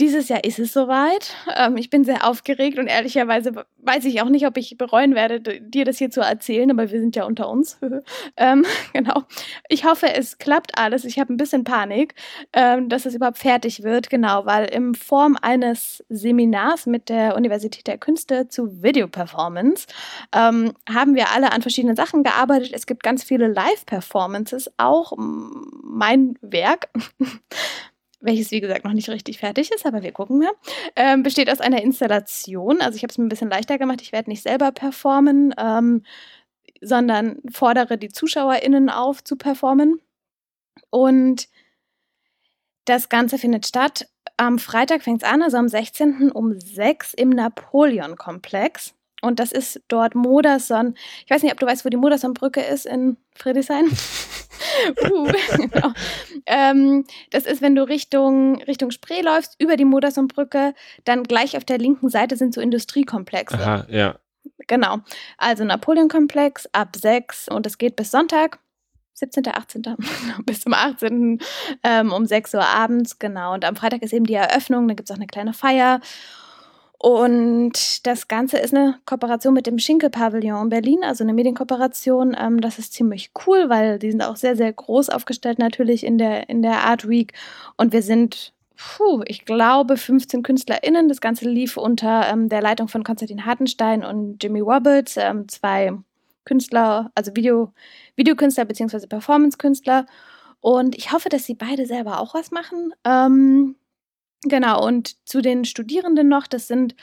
dieses 0.00 0.28
Jahr 0.28 0.44
ist 0.44 0.58
es 0.58 0.72
soweit. 0.72 1.34
Ähm, 1.56 1.76
ich 1.76 1.90
bin 1.90 2.04
sehr 2.04 2.28
aufgeregt 2.28 2.78
und 2.78 2.86
ehrlicherweise 2.86 3.52
weiß 3.78 4.04
ich 4.04 4.22
auch 4.22 4.28
nicht, 4.28 4.46
ob 4.46 4.56
ich 4.56 4.76
bereuen 4.78 5.14
werde, 5.14 5.40
dir 5.60 5.84
das 5.84 5.98
hier 5.98 6.10
zu 6.10 6.20
erzählen, 6.20 6.70
aber 6.70 6.90
wir 6.90 7.00
sind 7.00 7.16
ja 7.16 7.24
unter 7.24 7.48
uns. 7.48 7.78
ähm, 8.36 8.64
genau. 8.92 9.24
Ich 9.68 9.84
hoffe, 9.84 10.12
es 10.14 10.38
klappt 10.38 10.78
alles. 10.78 11.04
Ich 11.04 11.18
habe 11.18 11.32
ein 11.32 11.36
bisschen 11.36 11.64
Panik, 11.64 12.14
ähm, 12.52 12.88
dass 12.88 13.06
es 13.06 13.14
überhaupt 13.14 13.38
fertig 13.38 13.82
wird, 13.82 14.08
genau, 14.10 14.46
weil 14.46 14.66
in 14.66 14.94
Form 14.94 15.36
eines 15.40 16.04
Seminars 16.08 16.86
mit 16.86 17.08
der 17.08 17.36
Universität 17.36 17.86
der 17.86 17.98
Künste 17.98 18.48
zu 18.48 18.82
Video-Performance 18.82 19.86
ähm, 20.34 20.74
haben 20.88 21.14
wir 21.14 21.30
alle 21.30 21.52
an 21.52 21.62
verschiedenen 21.62 21.96
Sachen 21.96 22.22
gearbeitet. 22.22 22.70
Es 22.72 22.86
gibt 22.86 23.02
ganz 23.02 23.24
viele 23.24 23.48
Live-Performances, 23.48 24.70
auch 24.76 25.12
mein 25.16 26.38
Werk 26.40 26.88
welches 28.20 28.50
wie 28.50 28.60
gesagt 28.60 28.84
noch 28.84 28.92
nicht 28.92 29.08
richtig 29.08 29.38
fertig 29.38 29.70
ist, 29.70 29.86
aber 29.86 30.02
wir 30.02 30.12
gucken 30.12 30.38
mal, 30.38 30.50
ähm, 30.96 31.22
besteht 31.22 31.50
aus 31.50 31.60
einer 31.60 31.82
Installation. 31.82 32.80
Also 32.80 32.96
ich 32.96 33.02
habe 33.02 33.10
es 33.10 33.18
mir 33.18 33.24
ein 33.24 33.28
bisschen 33.28 33.50
leichter 33.50 33.78
gemacht. 33.78 34.02
Ich 34.02 34.12
werde 34.12 34.30
nicht 34.30 34.42
selber 34.42 34.72
performen, 34.72 35.54
ähm, 35.58 36.02
sondern 36.80 37.40
fordere 37.50 37.98
die 37.98 38.08
ZuschauerInnen 38.08 38.90
auf 38.90 39.22
zu 39.22 39.36
performen. 39.36 40.00
Und 40.90 41.48
das 42.84 43.08
Ganze 43.08 43.38
findet 43.38 43.66
statt. 43.66 44.08
Am 44.36 44.58
Freitag 44.58 45.02
fängt 45.02 45.22
es 45.22 45.28
an, 45.28 45.42
also 45.42 45.56
am 45.56 45.68
16. 45.68 46.30
um 46.30 46.58
6 46.58 47.14
im 47.14 47.30
Napoleon-Komplex. 47.30 48.94
Und 49.20 49.40
das 49.40 49.50
ist 49.52 49.82
dort 49.88 50.14
Moderson. 50.14 50.94
Ich 51.24 51.30
weiß 51.30 51.42
nicht, 51.42 51.52
ob 51.52 51.58
du 51.58 51.66
weißt, 51.66 51.84
wo 51.84 51.88
die 51.88 51.96
Moderson-Brücke 51.96 52.60
ist 52.60 52.86
in 52.86 53.16
Friedrichshain. 53.34 53.90
uh, 55.10 55.32
genau. 55.56 55.92
ähm, 56.46 57.04
das 57.30 57.46
ist, 57.46 57.62
wenn 57.62 57.74
du 57.74 57.86
Richtung, 57.86 58.60
Richtung 58.62 58.90
Spree 58.90 59.20
läufst, 59.20 59.56
über 59.60 59.76
die 59.76 59.84
Moderson-Brücke, 59.84 60.74
dann 61.04 61.24
gleich 61.24 61.56
auf 61.56 61.64
der 61.64 61.78
linken 61.78 62.08
Seite 62.08 62.36
sind 62.36 62.54
so 62.54 62.60
Industriekomplexe. 62.60 63.58
Aha, 63.58 63.86
ja. 63.88 64.16
Genau. 64.66 64.98
Also 65.38 65.64
Napoleon-Komplex 65.64 66.68
ab 66.72 66.96
6 66.96 67.48
und 67.48 67.66
es 67.66 67.78
geht 67.78 67.96
bis 67.96 68.10
Sonntag. 68.10 68.58
17., 69.14 69.48
18. 69.48 69.82
bis 70.46 70.60
zum 70.60 70.74
18. 70.74 71.40
Ähm, 71.82 72.12
um 72.12 72.24
6 72.24 72.54
Uhr 72.54 72.64
abends, 72.64 73.18
genau. 73.18 73.54
Und 73.54 73.64
am 73.64 73.76
Freitag 73.76 74.02
ist 74.02 74.12
eben 74.12 74.26
die 74.26 74.34
Eröffnung, 74.34 74.86
da 74.86 74.94
gibt 74.94 75.08
es 75.08 75.14
auch 75.14 75.18
eine 75.18 75.26
kleine 75.26 75.52
Feier. 75.52 76.00
Und 77.00 78.06
das 78.08 78.26
Ganze 78.26 78.58
ist 78.58 78.74
eine 78.74 78.98
Kooperation 79.06 79.54
mit 79.54 79.68
dem 79.68 79.78
Schinkel-Pavillon 79.78 80.64
in 80.64 80.68
Berlin, 80.68 81.04
also 81.04 81.22
eine 81.22 81.32
Medienkooperation. 81.32 82.36
Ähm, 82.38 82.60
das 82.60 82.80
ist 82.80 82.92
ziemlich 82.92 83.30
cool, 83.46 83.68
weil 83.68 84.00
die 84.00 84.10
sind 84.10 84.22
auch 84.22 84.34
sehr, 84.34 84.56
sehr 84.56 84.72
groß 84.72 85.08
aufgestellt 85.08 85.60
natürlich 85.60 86.04
in 86.04 86.18
der, 86.18 86.48
in 86.48 86.60
der 86.60 86.84
Art 86.84 87.08
Week. 87.08 87.34
Und 87.76 87.92
wir 87.92 88.02
sind, 88.02 88.52
puh, 88.76 89.22
ich 89.26 89.44
glaube, 89.44 89.96
15 89.96 90.42
KünstlerInnen. 90.42 91.08
Das 91.08 91.20
Ganze 91.20 91.48
lief 91.48 91.76
unter 91.76 92.28
ähm, 92.28 92.48
der 92.48 92.62
Leitung 92.62 92.88
von 92.88 93.04
Konstantin 93.04 93.46
Hartenstein 93.46 94.04
und 94.04 94.42
Jimmy 94.42 94.60
Roberts, 94.60 95.16
ähm, 95.16 95.46
zwei 95.48 95.92
Künstler, 96.44 97.12
also 97.14 97.36
Video, 97.36 97.72
Videokünstler 98.16 98.64
bzw. 98.64 99.06
Performance-Künstler. 99.06 100.06
Und 100.60 100.96
ich 100.96 101.12
hoffe, 101.12 101.28
dass 101.28 101.44
sie 101.44 101.54
beide 101.54 101.86
selber 101.86 102.18
auch 102.20 102.34
was 102.34 102.50
machen. 102.50 102.92
Ähm, 103.04 103.76
genau, 104.42 104.84
und 104.86 105.16
zu 105.28 105.40
den 105.40 105.64
Studierenden 105.64 106.28
noch, 106.28 106.46
das 106.46 106.68
sind 106.68 106.94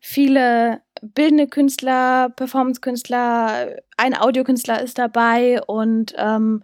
viele 0.00 0.82
bildende 1.02 1.46
Künstler, 1.46 2.30
Performance-Künstler, 2.30 3.76
ein 3.96 4.16
Audiokünstler 4.16 4.82
ist 4.82 4.98
dabei 4.98 5.62
und 5.62 6.14
ähm, 6.16 6.62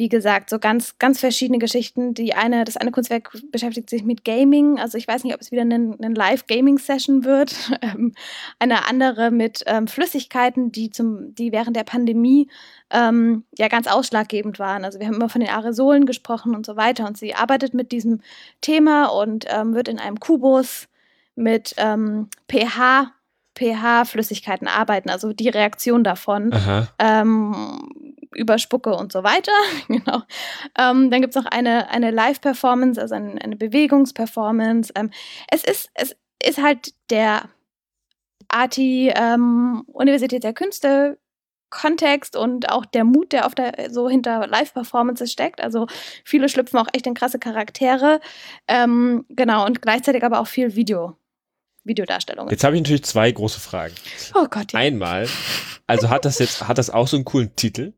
wie 0.00 0.08
gesagt, 0.08 0.48
so 0.48 0.58
ganz, 0.58 0.96
ganz 0.98 1.20
verschiedene 1.20 1.58
Geschichten. 1.58 2.14
Die 2.14 2.32
eine, 2.32 2.64
das 2.64 2.78
eine 2.78 2.90
Kunstwerk 2.90 3.38
beschäftigt 3.52 3.90
sich 3.90 4.02
mit 4.02 4.24
Gaming. 4.24 4.78
Also 4.78 4.96
ich 4.96 5.06
weiß 5.06 5.24
nicht, 5.24 5.34
ob 5.34 5.42
es 5.42 5.52
wieder 5.52 5.60
eine, 5.60 5.94
eine 6.02 6.14
Live-Gaming-Session 6.14 7.24
wird. 7.24 7.54
Ähm, 7.82 8.12
eine 8.58 8.86
andere 8.88 9.30
mit 9.30 9.62
ähm, 9.66 9.86
Flüssigkeiten, 9.86 10.70
die 10.70 10.90
zum, 10.90 11.34
die 11.34 11.50
während 11.50 11.76
der 11.76 11.84
Pandemie 11.84 12.48
ähm, 12.90 13.44
ja 13.56 13.68
ganz 13.68 13.86
ausschlaggebend 13.86 14.58
waren. 14.58 14.84
Also 14.84 15.00
wir 15.00 15.06
haben 15.06 15.14
immer 15.14 15.30
von 15.30 15.40
den 15.40 15.50
Aerosolen 15.50 16.04
gesprochen 16.04 16.54
und 16.54 16.66
so 16.66 16.76
weiter. 16.76 17.06
Und 17.06 17.16
sie 17.16 17.34
arbeitet 17.34 17.72
mit 17.72 17.90
diesem 17.90 18.20
Thema 18.60 19.06
und 19.06 19.46
ähm, 19.48 19.74
wird 19.74 19.88
in 19.88 19.98
einem 19.98 20.20
Kubus 20.20 20.88
mit 21.36 21.74
ähm, 21.78 22.28
pH 22.50 23.12
pH-Flüssigkeiten 23.60 24.68
arbeiten, 24.68 25.10
also 25.10 25.32
die 25.32 25.48
Reaktion 25.48 26.04
davon 26.04 26.50
ähm, 26.98 27.80
über 28.32 28.58
Spucke 28.58 28.94
und 28.94 29.12
so 29.12 29.22
weiter. 29.22 29.52
genau. 29.88 30.22
Ähm, 30.78 31.10
dann 31.10 31.20
gibt 31.20 31.34
es 31.36 31.42
noch 31.42 31.50
eine, 31.50 31.90
eine 31.90 32.10
Live-Performance, 32.10 33.00
also 33.00 33.14
eine, 33.14 33.40
eine 33.42 33.56
Bewegungsperformance. 33.56 34.92
Ähm, 34.96 35.10
es, 35.48 35.64
ist, 35.64 35.90
es 35.94 36.16
ist 36.42 36.62
halt 36.62 36.94
der 37.10 37.48
ATI 38.48 39.12
ähm, 39.14 39.84
Universität 39.86 40.44
der 40.44 40.54
Künste 40.54 41.18
Kontext 41.70 42.36
und 42.36 42.68
auch 42.68 42.84
der 42.84 43.04
Mut, 43.04 43.32
der 43.32 43.46
oft 43.46 43.60
so 43.90 44.08
hinter 44.08 44.46
Live-Performances 44.46 45.32
steckt. 45.32 45.60
Also 45.60 45.86
viele 46.24 46.48
schlüpfen 46.48 46.78
auch 46.78 46.88
echt 46.92 47.06
in 47.06 47.14
krasse 47.14 47.38
Charaktere. 47.38 48.20
Ähm, 48.66 49.24
genau, 49.28 49.64
und 49.64 49.80
gleichzeitig 49.80 50.24
aber 50.24 50.40
auch 50.40 50.48
viel 50.48 50.74
Video. 50.74 51.16
Videodarstellungen. 51.84 52.50
Jetzt 52.50 52.64
habe 52.64 52.76
ich 52.76 52.82
natürlich 52.82 53.04
zwei 53.04 53.32
große 53.32 53.58
Fragen. 53.58 53.94
Oh 54.34 54.46
Gott. 54.50 54.72
Ja. 54.72 54.80
Einmal, 54.80 55.26
also 55.86 56.10
hat 56.10 56.26
das 56.26 56.38
jetzt, 56.38 56.68
hat 56.68 56.76
das 56.76 56.90
auch 56.90 57.08
so 57.08 57.16
einen 57.16 57.24
coolen 57.24 57.56
Titel? 57.56 57.94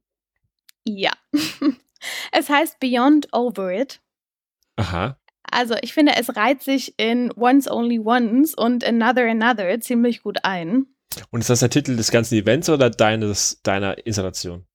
Ja. 0.86 1.12
es 2.32 2.48
heißt 2.48 2.80
Beyond 2.80 3.28
Over 3.32 3.72
It. 3.72 4.00
Aha. 4.76 5.18
Also 5.50 5.74
ich 5.82 5.92
finde, 5.92 6.12
es 6.16 6.34
reiht 6.36 6.62
sich 6.62 6.94
in 6.96 7.30
Once 7.36 7.70
Only 7.70 8.00
Once 8.00 8.54
und 8.54 8.84
Another 8.84 9.28
Another 9.30 9.80
ziemlich 9.80 10.22
gut 10.22 10.38
ein. 10.44 10.86
Und 11.30 11.40
ist 11.40 11.50
das 11.50 11.60
der 11.60 11.70
Titel 11.70 11.96
des 11.96 12.10
ganzen 12.10 12.36
Events 12.36 12.70
oder 12.70 12.88
deines, 12.88 13.60
deiner 13.62 14.06
Installation? 14.06 14.66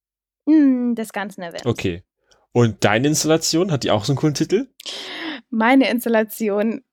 Mm, 0.45 0.93
des 0.93 1.11
ganzen 1.11 1.41
Events. 1.41 1.65
Okay. 1.65 2.03
Und 2.51 2.83
deine 2.85 3.07
Installation, 3.07 3.71
hat 3.71 3.83
die 3.83 3.91
auch 3.91 4.05
so 4.05 4.13
einen 4.13 4.17
coolen 4.17 4.35
Titel? 4.35 4.67
Meine 5.49 5.89
Installation 5.89 6.83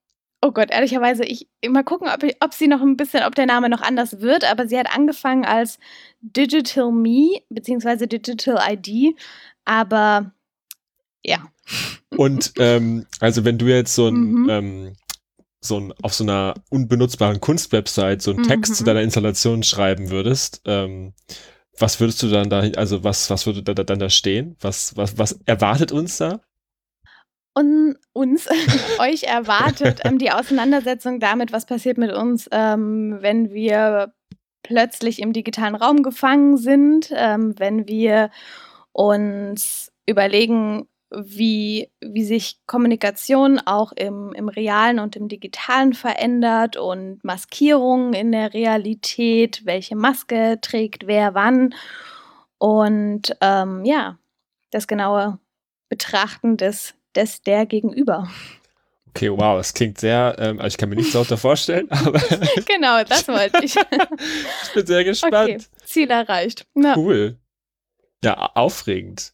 Oh 0.44 0.52
Gott, 0.52 0.70
ehrlicherweise, 0.70 1.24
ich 1.24 1.48
mal 1.66 1.84
gucken, 1.84 2.06
ob, 2.06 2.22
ob 2.40 2.52
sie 2.52 2.68
noch 2.68 2.82
ein 2.82 2.98
bisschen, 2.98 3.22
ob 3.24 3.34
der 3.34 3.46
Name 3.46 3.70
noch 3.70 3.80
anders 3.80 4.20
wird, 4.20 4.44
aber 4.44 4.68
sie 4.68 4.78
hat 4.78 4.94
angefangen 4.94 5.46
als 5.46 5.78
Digital 6.20 6.92
Me 6.92 7.40
beziehungsweise 7.48 8.06
Digital 8.06 8.58
ID, 8.70 9.16
aber 9.64 10.32
ja. 11.24 11.38
Und 12.14 12.52
ähm, 12.58 13.06
also 13.20 13.46
wenn 13.46 13.56
du 13.56 13.68
jetzt 13.68 13.94
so 13.94 14.08
ein, 14.08 14.32
mhm. 14.32 14.50
ähm, 14.50 14.96
so 15.62 15.80
ein 15.80 15.94
auf 16.02 16.12
so 16.12 16.24
einer 16.24 16.52
unbenutzbaren 16.68 17.40
Kunstwebsite 17.40 18.20
so 18.20 18.32
einen 18.32 18.40
mhm. 18.40 18.48
Text 18.48 18.76
zu 18.76 18.84
deiner 18.84 19.00
Installation 19.00 19.62
schreiben 19.62 20.10
würdest, 20.10 20.60
ähm, 20.66 21.14
was 21.78 22.00
würdest 22.00 22.22
du 22.22 22.28
dann 22.28 22.50
da, 22.50 22.60
also 22.76 23.02
was, 23.02 23.30
was 23.30 23.46
würde 23.46 23.62
da, 23.62 23.72
dann 23.72 23.98
da 23.98 24.10
stehen? 24.10 24.56
Was, 24.60 24.94
was, 24.94 25.16
was 25.16 25.40
erwartet 25.46 25.90
uns 25.90 26.18
da? 26.18 26.42
Und 27.54 27.96
uns, 28.12 28.48
euch 28.98 29.24
erwartet 29.24 30.00
ähm, 30.04 30.18
die 30.18 30.30
Auseinandersetzung 30.30 31.20
damit, 31.20 31.52
was 31.52 31.66
passiert 31.66 31.98
mit 31.98 32.12
uns, 32.12 32.48
ähm, 32.52 33.18
wenn 33.20 33.52
wir 33.52 34.12
plötzlich 34.62 35.20
im 35.20 35.32
digitalen 35.32 35.74
Raum 35.74 36.02
gefangen 36.02 36.56
sind, 36.56 37.12
ähm, 37.14 37.54
wenn 37.58 37.86
wir 37.86 38.30
uns 38.92 39.92
überlegen, 40.06 40.88
wie, 41.16 41.90
wie 42.00 42.24
sich 42.24 42.58
Kommunikation 42.66 43.60
auch 43.60 43.92
im, 43.92 44.32
im 44.32 44.48
realen 44.48 44.98
und 44.98 45.14
im 45.14 45.28
digitalen 45.28 45.92
verändert 45.92 46.76
und 46.76 47.22
Maskierungen 47.22 48.14
in 48.14 48.32
der 48.32 48.52
Realität, 48.52 49.64
welche 49.64 49.94
Maske 49.96 50.58
trägt 50.60 51.06
wer 51.06 51.34
wann. 51.34 51.74
Und 52.58 53.36
ähm, 53.40 53.84
ja, 53.84 54.18
das 54.70 54.88
genaue 54.88 55.38
Betrachten 55.88 56.56
des 56.56 56.94
des 57.14 57.42
der 57.42 57.66
Gegenüber. 57.66 58.28
Okay, 59.16 59.30
wow, 59.30 59.60
es 59.60 59.72
klingt 59.72 59.98
sehr, 59.98 60.34
ähm, 60.40 60.58
also 60.58 60.74
ich 60.74 60.76
kann 60.76 60.88
mir 60.88 60.96
nichts 60.96 61.12
darunter 61.12 61.36
vorstellen, 61.36 61.86
aber. 61.90 62.18
genau, 62.66 63.02
das 63.04 63.28
wollte 63.28 63.64
ich. 63.64 63.76
ich 64.64 64.74
bin 64.74 64.86
sehr 64.86 65.04
gespannt. 65.04 65.50
Okay, 65.50 65.58
Ziel 65.84 66.10
erreicht. 66.10 66.66
Ja. 66.74 66.96
Cool. 66.96 67.38
Ja, 68.24 68.34
aufregend. 68.54 69.32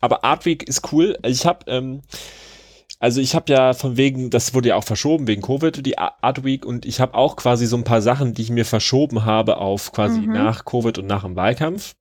Aber 0.00 0.24
Art 0.24 0.46
Week 0.46 0.62
ist 0.62 0.92
cool. 0.92 1.18
Ich 1.24 1.44
habe, 1.44 1.70
ähm, 1.70 2.00
also 3.00 3.20
ich 3.20 3.34
habe 3.34 3.52
ja 3.52 3.74
von 3.74 3.98
wegen, 3.98 4.30
das 4.30 4.54
wurde 4.54 4.70
ja 4.70 4.76
auch 4.76 4.84
verschoben 4.84 5.26
wegen 5.26 5.42
Covid, 5.42 5.84
die 5.84 5.98
Art 5.98 6.44
Week, 6.44 6.64
und 6.64 6.86
ich 6.86 7.00
habe 7.00 7.14
auch 7.14 7.36
quasi 7.36 7.66
so 7.66 7.76
ein 7.76 7.84
paar 7.84 8.00
Sachen, 8.00 8.32
die 8.32 8.42
ich 8.42 8.50
mir 8.50 8.64
verschoben 8.64 9.26
habe 9.26 9.58
auf 9.58 9.92
quasi 9.92 10.20
mhm. 10.20 10.32
nach 10.32 10.64
Covid 10.64 10.96
und 10.98 11.06
nach 11.06 11.24
dem 11.24 11.36
Wahlkampf. 11.36 11.96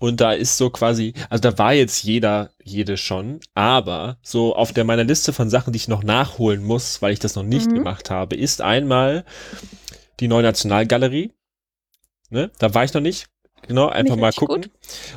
Und 0.00 0.22
da 0.22 0.32
ist 0.32 0.56
so 0.56 0.70
quasi, 0.70 1.12
also 1.28 1.42
da 1.42 1.58
war 1.58 1.74
jetzt 1.74 2.02
jeder, 2.04 2.50
jede 2.64 2.96
schon, 2.96 3.40
aber 3.52 4.16
so 4.22 4.56
auf 4.56 4.72
der 4.72 4.84
meiner 4.84 5.04
Liste 5.04 5.34
von 5.34 5.50
Sachen, 5.50 5.74
die 5.74 5.76
ich 5.76 5.88
noch 5.88 6.02
nachholen 6.02 6.64
muss, 6.64 7.02
weil 7.02 7.12
ich 7.12 7.18
das 7.18 7.36
noch 7.36 7.42
nicht 7.42 7.70
mhm. 7.70 7.74
gemacht 7.74 8.08
habe, 8.08 8.34
ist 8.34 8.62
einmal 8.62 9.26
die 10.18 10.26
neue 10.26 10.42
Nationalgalerie. 10.42 11.34
Ne? 12.30 12.50
Da 12.58 12.72
war 12.72 12.82
ich 12.84 12.94
noch 12.94 13.02
nicht. 13.02 13.28
Genau, 13.68 13.88
einfach 13.88 14.16
nicht 14.16 14.22
mal 14.22 14.32
gucken. 14.32 14.62
Gut. 14.62 14.70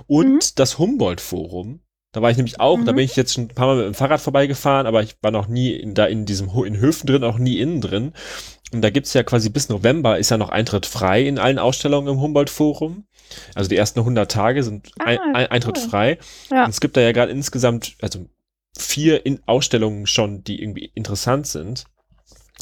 Und 0.07 0.33
mhm. 0.33 0.55
das 0.55 0.77
Humboldt-Forum. 0.77 1.79
Da 2.13 2.21
war 2.21 2.29
ich 2.29 2.37
nämlich 2.37 2.59
auch, 2.59 2.77
mhm. 2.77 2.85
da 2.85 2.91
bin 2.93 3.03
ich 3.03 3.15
jetzt 3.15 3.33
schon 3.33 3.45
ein 3.45 3.47
paar 3.49 3.67
Mal 3.67 3.77
mit 3.77 3.85
dem 3.87 3.93
Fahrrad 3.95 4.21
vorbeigefahren, 4.21 4.87
aber 4.87 5.01
ich 5.01 5.17
war 5.21 5.31
noch 5.31 5.47
nie 5.47 5.71
in, 5.71 5.95
da 5.95 6.05
in 6.05 6.25
diesem 6.25 6.49
in 6.63 6.77
Höfen 6.77 7.07
drin, 7.07 7.23
auch 7.23 7.39
nie 7.39 7.59
innen 7.59 7.81
drin. 7.81 8.13
Und 8.71 8.81
da 8.81 8.91
gibt's 8.91 9.13
ja 9.13 9.23
quasi 9.23 9.49
bis 9.49 9.67
November 9.69 10.17
ist 10.17 10.29
ja 10.29 10.37
noch 10.37 10.49
Eintritt 10.49 10.85
frei 10.85 11.27
in 11.27 11.39
allen 11.39 11.59
Ausstellungen 11.59 12.13
im 12.13 12.21
Humboldt-Forum. 12.21 13.05
Also 13.55 13.67
die 13.67 13.77
ersten 13.77 13.99
100 13.99 14.31
Tage 14.31 14.63
sind 14.63 14.91
ah, 14.99 15.05
ein, 15.05 15.19
ein, 15.33 15.47
Eintritt 15.47 15.77
cool. 15.77 15.89
frei. 15.89 16.17
Ja. 16.51 16.65
Und 16.65 16.69
es 16.69 16.81
gibt 16.81 16.95
da 16.95 17.01
ja 17.01 17.11
gerade 17.11 17.31
insgesamt, 17.31 17.95
also 18.01 18.27
vier 18.77 19.25
in 19.25 19.41
Ausstellungen 19.47 20.05
schon, 20.05 20.43
die 20.43 20.61
irgendwie 20.61 20.91
interessant 20.93 21.47
sind. 21.47 21.85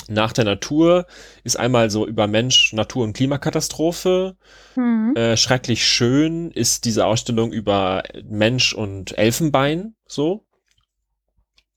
Nach 0.07 0.33
der 0.33 0.45
Natur 0.45 1.05
ist 1.43 1.57
einmal 1.57 1.89
so 1.89 2.07
über 2.07 2.27
Mensch, 2.27 2.73
Natur 2.73 3.03
und 3.03 3.13
Klimakatastrophe. 3.13 4.35
Mhm. 4.75 5.15
Äh, 5.15 5.37
schrecklich 5.37 5.85
schön 5.85 6.51
ist 6.51 6.85
diese 6.85 7.05
Ausstellung 7.05 7.51
über 7.51 8.03
Mensch 8.23 8.73
und 8.73 9.17
Elfenbein, 9.17 9.95
so. 10.07 10.45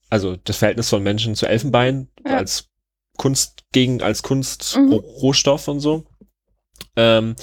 Also 0.09 0.37
das 0.37 0.57
Verhältnis 0.57 0.89
von 0.89 1.03
Menschen 1.03 1.35
zu 1.35 1.45
Elfenbein 1.45 2.09
ja. 2.25 2.37
als 2.37 2.69
Kunst 3.17 3.63
gegen, 3.71 4.01
als 4.01 4.23
Kunstrohstoff 4.23 5.67
mhm. 5.67 5.73
und 5.73 5.79
so. 5.79 6.05
Ähm, 6.95 7.35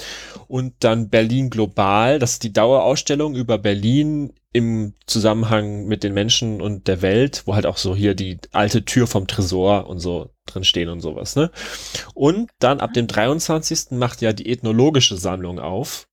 und 0.47 0.73
dann 0.79 1.09
Berlin 1.09 1.49
Global, 1.49 2.19
das 2.19 2.33
ist 2.33 2.43
die 2.43 2.53
Dauerausstellung 2.53 3.35
über 3.35 3.57
Berlin 3.57 4.33
im 4.51 4.93
Zusammenhang 5.07 5.85
mit 5.85 6.03
den 6.03 6.13
Menschen 6.13 6.61
und 6.61 6.87
der 6.87 7.01
Welt, 7.01 7.43
wo 7.45 7.55
halt 7.55 7.65
auch 7.65 7.77
so 7.77 7.95
hier 7.95 8.15
die 8.15 8.39
alte 8.51 8.85
Tür 8.85 9.07
vom 9.07 9.27
Tresor 9.27 9.87
und 9.87 9.99
so 9.99 10.32
drin 10.45 10.63
stehen 10.63 10.89
und 10.89 11.01
sowas, 11.01 11.35
ne? 11.35 11.51
Und 12.13 12.49
dann 12.59 12.79
ab 12.79 12.93
dem 12.93 13.07
23. 13.07 13.91
macht 13.91 14.21
ja 14.21 14.33
die 14.33 14.49
ethnologische 14.49 15.17
Sammlung 15.17 15.59
auf, 15.59 16.07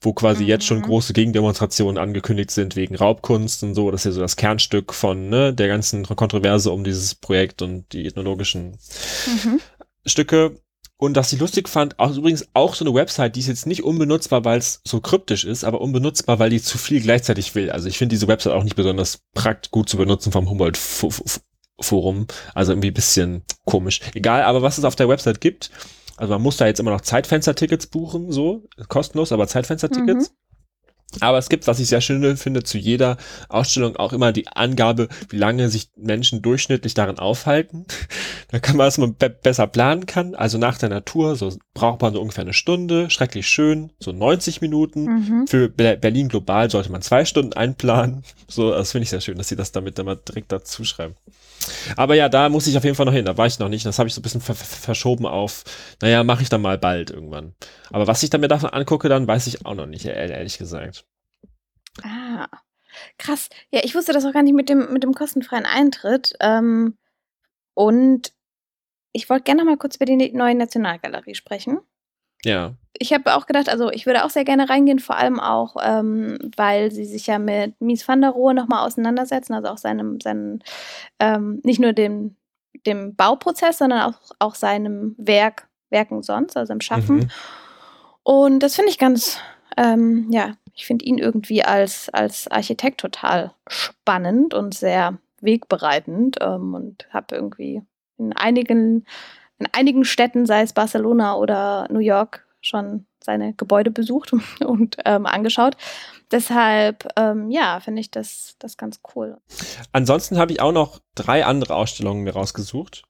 wo 0.00 0.12
quasi 0.12 0.42
mhm. 0.42 0.48
jetzt 0.48 0.64
schon 0.64 0.78
mhm. 0.78 0.82
große 0.82 1.12
Gegendemonstrationen 1.12 1.98
angekündigt 1.98 2.50
sind 2.50 2.76
wegen 2.76 2.96
Raubkunst 2.96 3.62
und 3.62 3.74
so. 3.74 3.90
Das 3.90 4.02
ist 4.02 4.06
ja 4.06 4.12
so 4.12 4.20
das 4.20 4.36
Kernstück 4.36 4.92
von 4.92 5.28
ne, 5.28 5.54
der 5.54 5.68
ganzen 5.68 6.04
Kontroverse 6.04 6.70
um 6.70 6.84
dieses 6.84 7.14
Projekt 7.14 7.62
und 7.62 7.92
die 7.92 8.06
ethnologischen 8.06 8.78
mhm. 9.26 9.60
Stücke. 10.04 10.60
Und 10.98 11.14
dass 11.14 11.30
ich 11.30 11.40
lustig 11.40 11.68
fand, 11.68 11.98
auch 11.98 12.16
übrigens 12.16 12.48
auch 12.54 12.74
so 12.74 12.82
eine 12.82 12.94
Website, 12.94 13.36
die 13.36 13.40
ist 13.40 13.48
jetzt 13.48 13.66
nicht 13.66 13.84
unbenutzbar, 13.84 14.46
weil 14.46 14.58
es 14.58 14.80
so 14.82 15.00
kryptisch 15.00 15.44
ist, 15.44 15.62
aber 15.62 15.82
unbenutzbar, 15.82 16.38
weil 16.38 16.48
die 16.48 16.62
zu 16.62 16.78
viel 16.78 17.02
gleichzeitig 17.02 17.54
will. 17.54 17.70
Also 17.70 17.86
ich 17.86 17.98
finde 17.98 18.14
diese 18.14 18.28
Website 18.28 18.54
auch 18.54 18.64
nicht 18.64 18.76
besonders 18.76 19.20
prakt 19.34 19.70
gut 19.70 19.90
zu 19.90 19.98
benutzen 19.98 20.32
vom 20.32 20.48
Humboldt-Forum. 21.76 22.26
Also 22.54 22.72
irgendwie 22.72 22.90
ein 22.90 22.94
bisschen 22.94 23.42
komisch. 23.64 24.00
Egal, 24.14 24.42
aber 24.42 24.62
was 24.62 24.78
es 24.78 24.84
auf 24.84 24.96
der 24.96 25.08
Website 25.08 25.40
gibt, 25.40 25.70
also 26.16 26.32
man 26.32 26.42
muss 26.42 26.56
da 26.56 26.66
jetzt 26.66 26.80
immer 26.80 26.90
noch 26.90 27.02
Zeitfenster-Tickets 27.02 27.88
buchen, 27.88 28.32
so, 28.32 28.64
kostenlos, 28.88 29.32
aber 29.32 29.46
Zeitfenster-Tickets. 29.46 30.30
Mhm. 30.30 30.36
Aber 31.20 31.38
es 31.38 31.48
gibt, 31.48 31.66
was 31.66 31.78
ich 31.78 31.88
sehr 31.88 32.00
schön 32.00 32.36
finde, 32.36 32.62
zu 32.62 32.78
jeder 32.78 33.16
Ausstellung 33.48 33.96
auch 33.96 34.12
immer 34.12 34.32
die 34.32 34.48
Angabe, 34.48 35.08
wie 35.30 35.38
lange 35.38 35.68
sich 35.68 35.88
Menschen 35.96 36.42
durchschnittlich 36.42 36.94
darin 36.94 37.18
aufhalten. 37.18 37.86
da 38.50 38.58
kann 38.58 38.76
man, 38.76 38.86
dass 38.86 38.98
man 38.98 39.14
be 39.14 39.30
besser 39.30 39.66
planen 39.66 40.06
kann. 40.06 40.34
Also 40.34 40.58
nach 40.58 40.78
der 40.78 40.88
Natur, 40.88 41.36
so 41.36 41.56
braucht 41.74 42.02
man 42.02 42.12
so 42.12 42.20
ungefähr 42.20 42.42
eine 42.42 42.52
Stunde, 42.52 43.08
schrecklich 43.08 43.46
schön, 43.48 43.92
so 43.98 44.12
90 44.12 44.60
Minuten. 44.60 45.04
Mhm. 45.04 45.46
Für 45.46 45.68
Be 45.68 45.96
Berlin 45.96 46.28
global 46.28 46.70
sollte 46.70 46.92
man 46.92 47.02
zwei 47.02 47.24
Stunden 47.24 47.52
einplanen. 47.52 48.22
So, 48.48 48.70
das 48.70 48.92
finde 48.92 49.02
ich 49.02 49.10
sehr 49.10 49.20
schön, 49.20 49.38
dass 49.38 49.48
sie 49.48 49.56
das 49.56 49.72
damit 49.72 49.98
immer 49.98 50.14
direkt 50.14 50.52
dazu 50.52 50.84
schreiben. 50.84 51.16
Aber 51.96 52.14
ja, 52.14 52.28
da 52.28 52.48
muss 52.48 52.66
ich 52.66 52.76
auf 52.76 52.84
jeden 52.84 52.96
Fall 52.96 53.06
noch 53.06 53.12
hin. 53.12 53.24
Da 53.24 53.36
war 53.36 53.46
ich 53.46 53.58
noch 53.58 53.68
nicht. 53.68 53.84
Das 53.86 53.98
habe 53.98 54.08
ich 54.08 54.14
so 54.14 54.20
ein 54.20 54.22
bisschen 54.22 54.40
ver 54.40 54.54
verschoben 54.54 55.26
auf, 55.26 55.64
naja, 56.00 56.22
mache 56.24 56.42
ich 56.42 56.48
dann 56.48 56.62
mal 56.62 56.78
bald 56.78 57.10
irgendwann. 57.10 57.54
Aber 57.90 58.06
was 58.06 58.22
ich 58.22 58.30
dann 58.30 58.40
mir 58.40 58.48
davon 58.48 58.70
angucke, 58.70 59.08
dann 59.08 59.26
weiß 59.26 59.46
ich 59.46 59.64
auch 59.66 59.74
noch 59.74 59.86
nicht, 59.86 60.04
ehrlich 60.06 60.58
gesagt. 60.58 60.95
Ah, 62.02 62.48
krass. 63.18 63.48
Ja, 63.70 63.80
ich 63.84 63.94
wusste 63.94 64.12
das 64.12 64.24
auch 64.24 64.32
gar 64.32 64.42
nicht 64.42 64.54
mit 64.54 64.68
dem, 64.68 64.92
mit 64.92 65.02
dem 65.02 65.14
kostenfreien 65.14 65.66
Eintritt. 65.66 66.34
Ähm, 66.40 66.96
und 67.74 68.32
ich 69.12 69.30
wollte 69.30 69.44
gerne 69.44 69.62
noch 69.62 69.70
mal 69.70 69.76
kurz 69.76 69.96
über 69.96 70.04
die 70.04 70.32
neue 70.32 70.54
Nationalgalerie 70.54 71.34
sprechen. 71.34 71.78
Ja. 72.44 72.74
Ich 72.98 73.12
habe 73.12 73.34
auch 73.34 73.46
gedacht, 73.46 73.68
also 73.68 73.90
ich 73.90 74.06
würde 74.06 74.24
auch 74.24 74.30
sehr 74.30 74.44
gerne 74.44 74.68
reingehen, 74.68 74.98
vor 74.98 75.16
allem 75.16 75.40
auch, 75.40 75.76
ähm, 75.82 76.38
weil 76.56 76.90
sie 76.90 77.04
sich 77.04 77.26
ja 77.26 77.38
mit 77.38 77.78
Mies 77.80 78.06
van 78.06 78.20
der 78.20 78.30
Rohe 78.30 78.54
nochmal 78.54 78.86
auseinandersetzen, 78.86 79.54
also 79.54 79.68
auch 79.68 79.78
seinem, 79.78 80.20
seinen, 80.20 80.62
ähm, 81.18 81.60
nicht 81.62 81.80
nur 81.80 81.92
dem, 81.92 82.36
dem 82.86 83.16
Bauprozess, 83.16 83.78
sondern 83.78 84.02
auch, 84.02 84.20
auch 84.38 84.54
seinem 84.54 85.14
Werk, 85.18 85.68
Werken 85.90 86.22
sonst, 86.22 86.56
also 86.56 86.72
im 86.72 86.80
Schaffen. 86.80 87.16
Mhm. 87.16 87.30
Und 88.22 88.60
das 88.60 88.74
finde 88.74 88.90
ich 88.90 88.98
ganz, 88.98 89.38
ähm, 89.76 90.28
ja, 90.30 90.54
ich 90.76 90.86
finde 90.86 91.04
ihn 91.04 91.18
irgendwie 91.18 91.64
als, 91.64 92.08
als 92.10 92.48
Architekt 92.48 93.00
total 93.00 93.52
spannend 93.66 94.54
und 94.54 94.74
sehr 94.74 95.18
wegbereitend 95.40 96.36
ähm, 96.40 96.74
und 96.74 97.08
habe 97.10 97.34
irgendwie 97.34 97.82
in 98.18 98.32
einigen 98.32 99.04
in 99.58 99.68
einigen 99.72 100.04
Städten, 100.04 100.46
sei 100.46 100.62
es 100.62 100.72
Barcelona 100.72 101.36
oder 101.36 101.88
New 101.90 102.00
York, 102.00 102.46
schon 102.60 103.06
seine 103.26 103.52
Gebäude 103.52 103.90
besucht 103.90 104.32
und 104.64 104.96
ähm, 105.04 105.26
angeschaut. 105.26 105.76
Deshalb, 106.30 107.06
ähm, 107.16 107.50
ja, 107.50 107.78
finde 107.78 108.00
ich 108.00 108.10
das, 108.10 108.56
das 108.58 108.76
ganz 108.76 109.00
cool. 109.14 109.36
Ansonsten 109.92 110.38
habe 110.38 110.50
ich 110.50 110.60
auch 110.60 110.72
noch 110.72 111.00
drei 111.14 111.44
andere 111.44 111.74
Ausstellungen 111.74 112.24
mir 112.24 112.32
rausgesucht. 112.32 113.04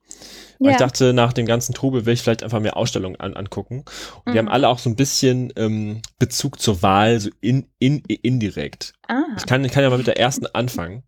Ja. 0.59 0.71
Ich 0.71 0.77
dachte, 0.77 1.13
nach 1.13 1.33
dem 1.33 1.45
ganzen 1.45 1.73
Trubel 1.73 2.05
will 2.05 2.13
ich 2.13 2.21
vielleicht 2.21 2.43
einfach 2.43 2.59
mehr 2.59 2.77
Ausstellungen 2.77 3.19
an, 3.19 3.33
angucken. 3.33 3.85
Und 4.17 4.27
mhm. 4.27 4.31
die 4.33 4.39
haben 4.39 4.49
alle 4.49 4.67
auch 4.67 4.79
so 4.79 4.89
ein 4.89 4.95
bisschen 4.95 5.51
ähm, 5.55 6.01
Bezug 6.19 6.59
zur 6.59 6.81
Wahl, 6.83 7.19
so 7.19 7.29
in, 7.41 7.67
in, 7.79 7.99
indirekt. 8.01 8.93
Ah. 9.07 9.23
Ich, 9.37 9.45
kann, 9.45 9.63
ich 9.63 9.71
kann 9.71 9.83
ja 9.83 9.89
mal 9.89 9.97
mit 9.97 10.07
der 10.07 10.19
ersten 10.19 10.45
anfangen. 10.47 11.03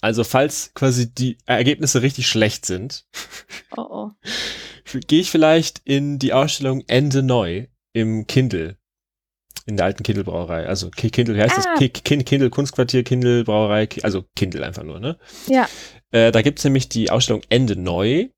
Also 0.00 0.24
falls 0.24 0.72
quasi 0.74 1.12
die 1.12 1.38
Ergebnisse 1.46 2.02
richtig 2.02 2.26
schlecht 2.26 2.66
sind, 2.66 3.06
oh 3.76 3.86
oh. 3.88 4.10
gehe 5.06 5.20
ich 5.20 5.30
vielleicht 5.30 5.80
in 5.84 6.18
die 6.18 6.32
Ausstellung 6.32 6.82
Ende 6.88 7.22
Neu 7.22 7.66
im 7.92 8.26
Kindle. 8.26 8.76
In 9.66 9.76
der 9.76 9.86
alten 9.86 10.02
Kindle 10.02 10.24
Brauerei. 10.24 10.66
Also 10.66 10.90
Kindle, 10.90 11.40
heißt 11.40 11.58
ah. 11.58 11.76
das? 11.78 11.92
Kindle 12.02 12.50
Kunstquartier, 12.50 13.04
Kindle 13.04 13.44
Brauerei, 13.44 13.88
also 14.02 14.24
Kindle 14.34 14.66
einfach 14.66 14.82
nur, 14.82 14.98
ne? 14.98 15.18
Ja. 15.46 15.68
Äh, 16.10 16.32
da 16.32 16.42
gibt's 16.42 16.64
nämlich 16.64 16.88
die 16.88 17.10
Ausstellung 17.10 17.42
Ende 17.48 17.76
Neu. 17.76 18.28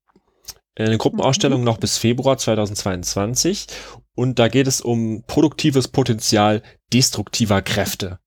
Eine 0.77 0.97
Gruppenausstellung 0.97 1.59
mhm. 1.59 1.65
noch 1.65 1.77
bis 1.77 1.97
Februar 1.97 2.37
2022. 2.37 3.67
Und 4.13 4.39
da 4.39 4.49
geht 4.49 4.67
es 4.67 4.81
um 4.81 5.23
produktives 5.25 5.87
Potenzial 5.87 6.61
destruktiver 6.93 7.61
Kräfte. 7.61 8.19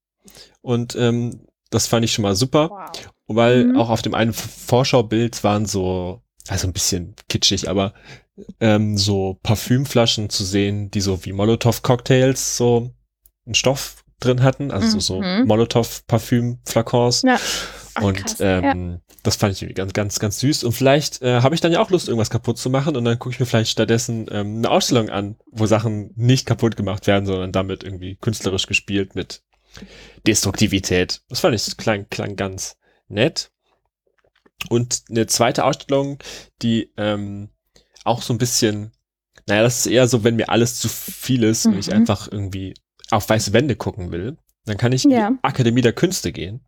Und 0.61 0.97
ähm, 0.97 1.47
das 1.71 1.87
fand 1.87 2.05
ich 2.05 2.13
schon 2.13 2.23
mal 2.23 2.35
super. 2.35 2.71
Wow 2.71 3.13
weil 3.29 3.67
mhm. 3.67 3.77
auch 3.77 3.91
auf 3.91 4.03
dem 4.03 4.15
einen 4.15 4.33
Vorschaubild 4.33 5.45
waren 5.45 5.67
so, 5.67 6.23
also 6.49 6.67
ein 6.67 6.73
bisschen 6.73 7.14
kitschig, 7.29 7.69
aber 7.69 7.93
ähm, 8.61 8.96
so 8.96 9.38
Parfümflaschen 9.42 10.31
zu 10.31 10.44
sehen, 10.44 10.90
die 10.90 11.01
so 11.01 11.24
wie 11.24 11.33
Molotow-Cocktails 11.33 12.57
so 12.57 12.94
einen 13.46 13.55
Stoff 13.55 14.05
drin 14.20 14.42
hatten, 14.42 14.70
also 14.70 14.96
mhm. 14.96 15.01
so 15.01 15.20
Molotow-Parfüm-Flakons. 15.20 17.22
Ja. 17.22 17.38
und 18.01 18.16
krass, 18.16 18.37
ähm, 18.40 18.64
ja. 18.64 19.01
das 19.22 19.37
fand 19.37 19.55
ich 19.55 19.62
irgendwie 19.62 19.74
ganz, 19.74 19.92
ganz, 19.92 20.18
ganz 20.18 20.40
süß. 20.40 20.64
Und 20.64 20.72
vielleicht 20.72 21.22
äh, 21.22 21.40
habe 21.40 21.55
ich 21.55 21.61
dann 21.61 21.72
ja 21.72 21.81
auch 21.81 21.90
Lust, 21.90 22.09
irgendwas 22.09 22.31
kaputt 22.31 22.59
zu 22.59 22.70
machen 22.70 22.96
und 22.96 23.05
dann 23.05 23.18
gucke 23.18 23.35
ich 23.35 23.40
mir 23.40 23.46
vielleicht 23.46 23.70
stattdessen 23.70 24.27
ähm, 24.31 24.59
eine 24.59 24.70
Ausstellung 24.70 25.11
an, 25.11 25.37
wo 25.51 25.66
Sachen 25.66 26.12
nicht 26.16 26.46
kaputt 26.46 26.77
gemacht 26.77 27.07
werden, 27.07 27.27
sondern 27.27 27.53
damit 27.53 27.85
irgendwie 27.85 28.16
künstlerisch 28.16 28.66
gespielt 28.66 29.14
mit 29.14 29.42
Destruktivität. 30.27 31.22
Das 31.29 31.40
fand 31.40 31.55
ich, 31.55 31.77
klang, 31.77 32.09
klang 32.09 32.37
ganz, 32.37 32.79
nett. 33.09 33.51
Und 34.68 35.05
eine 35.09 35.27
zweite 35.27 35.64
Ausstellung, 35.64 36.18
die 36.62 36.92
ähm, 36.96 37.51
auch 38.09 38.23
so 38.23 38.35
ein 38.35 38.38
bisschen, 38.38 38.92
naja, 39.47 39.62
das 39.62 39.81
ist 39.81 39.87
eher 39.87 40.09
so, 40.09 40.25
wenn 40.25 40.37
mir 40.37 40.49
alles 40.49 40.79
zu 40.79 40.88
viel 40.88 41.44
ist 41.44 41.66
mhm. 41.66 41.73
und 41.73 41.79
ich 41.79 41.87
mhm. 41.88 41.94
einfach 41.94 42.31
irgendwie 42.31 42.75
auf 43.11 43.29
weiße 43.29 43.53
Wände 43.53 43.77
gucken 43.77 44.11
will, 44.11 44.37
dann 44.64 44.77
kann 44.77 44.92
ich 44.92 45.05
ja. 45.05 45.29
in 45.29 45.35
die 45.35 45.44
Akademie 45.44 45.81
der 45.81 45.92
Künste 45.92 46.33
gehen. 46.33 46.61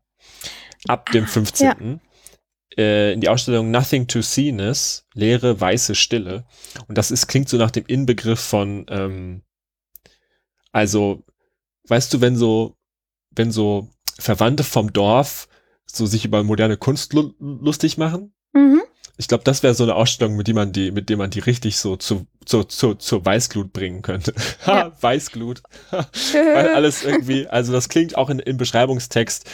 Ab 0.89 1.11
dem 1.13 1.27
15. 1.27 1.67
Ja. 1.67 1.77
Äh, 2.79 3.13
in 3.13 3.21
die 3.21 3.29
Ausstellung 3.29 3.71
Nothing 3.71 4.07
to 4.07 4.23
Seeness, 4.23 5.07
leere 5.15 5.61
weiße 5.61 5.95
Stille. 5.95 6.45
Und 6.87 6.97
das 6.97 7.11
ist, 7.11 7.27
klingt 7.27 7.49
so 7.49 7.57
nach 7.57 7.71
dem 7.71 7.85
Inbegriff 7.87 8.41
von, 8.41 8.87
ähm, 8.89 9.43
also, 10.73 11.25
weißt 11.89 12.15
du, 12.15 12.21
wenn 12.21 12.37
so, 12.37 12.77
wenn 13.33 13.51
so 13.51 13.89
Verwandte 14.19 14.65
vom 14.65 14.93
Dorf 14.93 15.49
so 15.87 16.07
sich 16.07 16.25
über 16.25 16.43
moderne 16.45 16.77
Kunst 16.77 17.13
lustig 17.13 17.99
machen. 17.99 18.33
Mhm. 18.53 18.83
Ich 19.21 19.29
glaube, 19.29 19.45
das 19.45 19.63
wäre 19.63 19.75
so 19.75 19.83
eine 19.83 19.95
Ausstellung, 19.97 20.35
mit 20.35 20.49
dem 20.49 20.57
man 20.57 20.73
die, 20.73 20.93
mit 20.93 21.11
dem 21.11 21.19
man 21.19 21.29
die 21.29 21.41
richtig 21.41 21.77
so 21.77 21.97
zu, 21.97 22.27
zu, 22.47 22.65
zu, 22.65 22.95
zur 22.95 23.23
Weißglut 23.23 23.71
bringen 23.71 24.01
könnte. 24.01 24.33
ha, 24.67 24.93
Weißglut. 24.99 25.63
Weil 25.91 26.69
alles 26.75 27.05
irgendwie, 27.05 27.47
also 27.47 27.71
das 27.71 27.91
klingt 27.91 28.17
auch 28.17 28.31
in, 28.31 28.39
im 28.39 28.57
Beschreibungstext. 28.57 29.45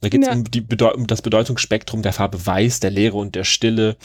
Da 0.00 0.08
geht 0.10 0.22
es 0.22 0.28
ja. 0.28 0.32
um, 0.32 0.44
die 0.44 0.60
Bedeu 0.60 0.92
um 0.92 1.08
das 1.08 1.22
Bedeutungsspektrum 1.22 2.02
der 2.02 2.12
Farbe 2.12 2.46
Weiß, 2.46 2.78
der 2.78 2.92
Leere 2.92 3.16
und 3.16 3.34
der 3.34 3.42
Stille 3.42 3.96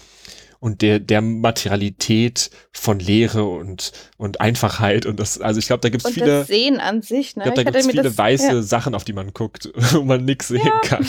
und 0.60 0.82
der, 0.82 1.00
der 1.00 1.22
Materialität 1.22 2.50
von 2.72 3.00
Leere 3.00 3.44
und, 3.44 3.92
und 4.18 4.42
Einfachheit 4.42 5.06
und 5.06 5.20
das, 5.20 5.40
also 5.40 5.60
ich 5.60 5.68
glaube, 5.68 5.82
da 5.82 5.90
gibt 5.90 6.04
es 6.04 6.14
viele. 6.14 6.26
Das 6.26 6.48
Sehen 6.48 6.80
an 6.80 7.04
sich, 7.04 7.36
ne? 7.36 7.44
Ich 7.44 7.54
glaube, 7.54 7.58
da 7.58 7.64
gibt 7.64 7.76
es 7.76 7.86
viele 7.86 8.02
das, 8.02 8.18
weiße 8.18 8.48
ja. 8.48 8.62
Sachen, 8.64 8.96
auf 8.96 9.04
die 9.04 9.14
man 9.14 9.34
guckt, 9.34 9.72
wo 9.92 10.02
man 10.02 10.26
nichts 10.26 10.48
sehen 10.48 10.66
ja. 10.66 10.80
kann. 10.82 11.06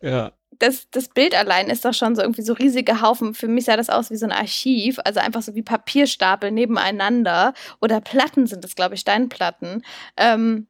ja. 0.00 0.32
Das, 0.60 0.88
das 0.90 1.08
Bild 1.08 1.34
allein 1.34 1.68
ist 1.68 1.84
doch 1.84 1.94
schon 1.94 2.14
so 2.14 2.22
irgendwie 2.22 2.42
so 2.42 2.52
riesige 2.52 3.00
Haufen. 3.00 3.34
Für 3.34 3.48
mich 3.48 3.64
sah 3.64 3.76
das 3.76 3.90
aus 3.90 4.10
wie 4.10 4.16
so 4.16 4.26
ein 4.26 4.32
Archiv, 4.32 5.00
also 5.04 5.18
einfach 5.18 5.42
so 5.42 5.54
wie 5.56 5.62
Papierstapel 5.62 6.52
nebeneinander. 6.52 7.54
Oder 7.80 8.00
Platten 8.00 8.46
sind 8.46 8.64
es, 8.64 8.76
glaube 8.76 8.94
ich, 8.94 9.00
Steinplatten. 9.00 9.82
Ähm, 10.16 10.68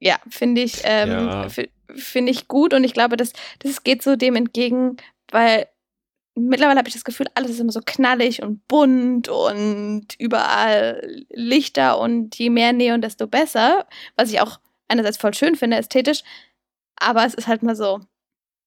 ja, 0.00 0.16
finde 0.28 0.62
ich, 0.62 0.80
ähm, 0.84 1.10
ja. 1.10 1.48
finde 1.94 2.32
ich 2.32 2.48
gut 2.48 2.74
und 2.74 2.82
ich 2.82 2.94
glaube, 2.94 3.16
das, 3.16 3.32
das 3.60 3.84
geht 3.84 4.02
so 4.02 4.16
dem 4.16 4.34
entgegen, 4.34 4.96
weil 5.30 5.68
mittlerweile 6.34 6.78
habe 6.78 6.88
ich 6.88 6.94
das 6.94 7.04
Gefühl, 7.04 7.26
alles 7.34 7.52
ist 7.52 7.60
immer 7.60 7.72
so 7.72 7.82
knallig 7.84 8.42
und 8.42 8.66
bunt 8.68 9.28
und 9.28 10.06
überall 10.18 11.24
Lichter 11.30 11.98
und 11.98 12.36
je 12.36 12.50
mehr 12.50 12.72
Neon, 12.72 13.00
desto 13.00 13.26
besser. 13.26 13.86
Was 14.16 14.30
ich 14.30 14.40
auch 14.40 14.60
einerseits 14.88 15.18
voll 15.18 15.34
schön 15.34 15.56
finde, 15.56 15.76
ästhetisch. 15.76 16.22
Aber 16.96 17.24
es 17.24 17.34
ist 17.34 17.46
halt 17.46 17.62
mal 17.62 17.76
so, 17.76 18.00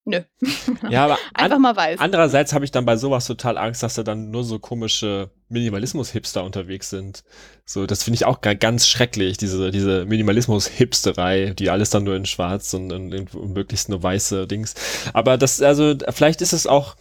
nö. 0.05 0.21
Ja, 0.89 1.05
aber 1.05 1.17
einfach 1.33 1.59
mal 1.59 1.75
weiß. 1.75 1.99
Andererseits 1.99 2.53
habe 2.53 2.65
ich 2.65 2.71
dann 2.71 2.85
bei 2.85 2.97
sowas 2.97 3.25
total 3.25 3.57
Angst, 3.57 3.83
dass 3.83 3.95
da 3.95 4.03
dann 4.03 4.31
nur 4.31 4.43
so 4.43 4.59
komische 4.59 5.31
Minimalismus-Hipster 5.49 6.43
unterwegs 6.43 6.89
sind. 6.89 7.23
So, 7.65 7.85
das 7.85 8.03
finde 8.03 8.15
ich 8.15 8.25
auch 8.25 8.41
ganz 8.41 8.87
schrecklich, 8.87 9.37
diese, 9.37 9.71
diese 9.71 10.05
Minimalismus-Hipsterei, 10.05 11.53
die 11.53 11.69
alles 11.69 11.89
dann 11.89 12.03
nur 12.03 12.15
in 12.15 12.25
schwarz 12.25 12.73
und, 12.73 12.91
und, 12.91 13.35
und 13.35 13.53
möglichst 13.53 13.89
nur 13.89 14.03
weiße 14.03 14.47
Dings. 14.47 14.75
Aber 15.13 15.37
das, 15.37 15.61
also, 15.61 15.95
vielleicht 16.11 16.41
ist 16.41 16.53
es 16.53 16.67
auch, 16.67 16.95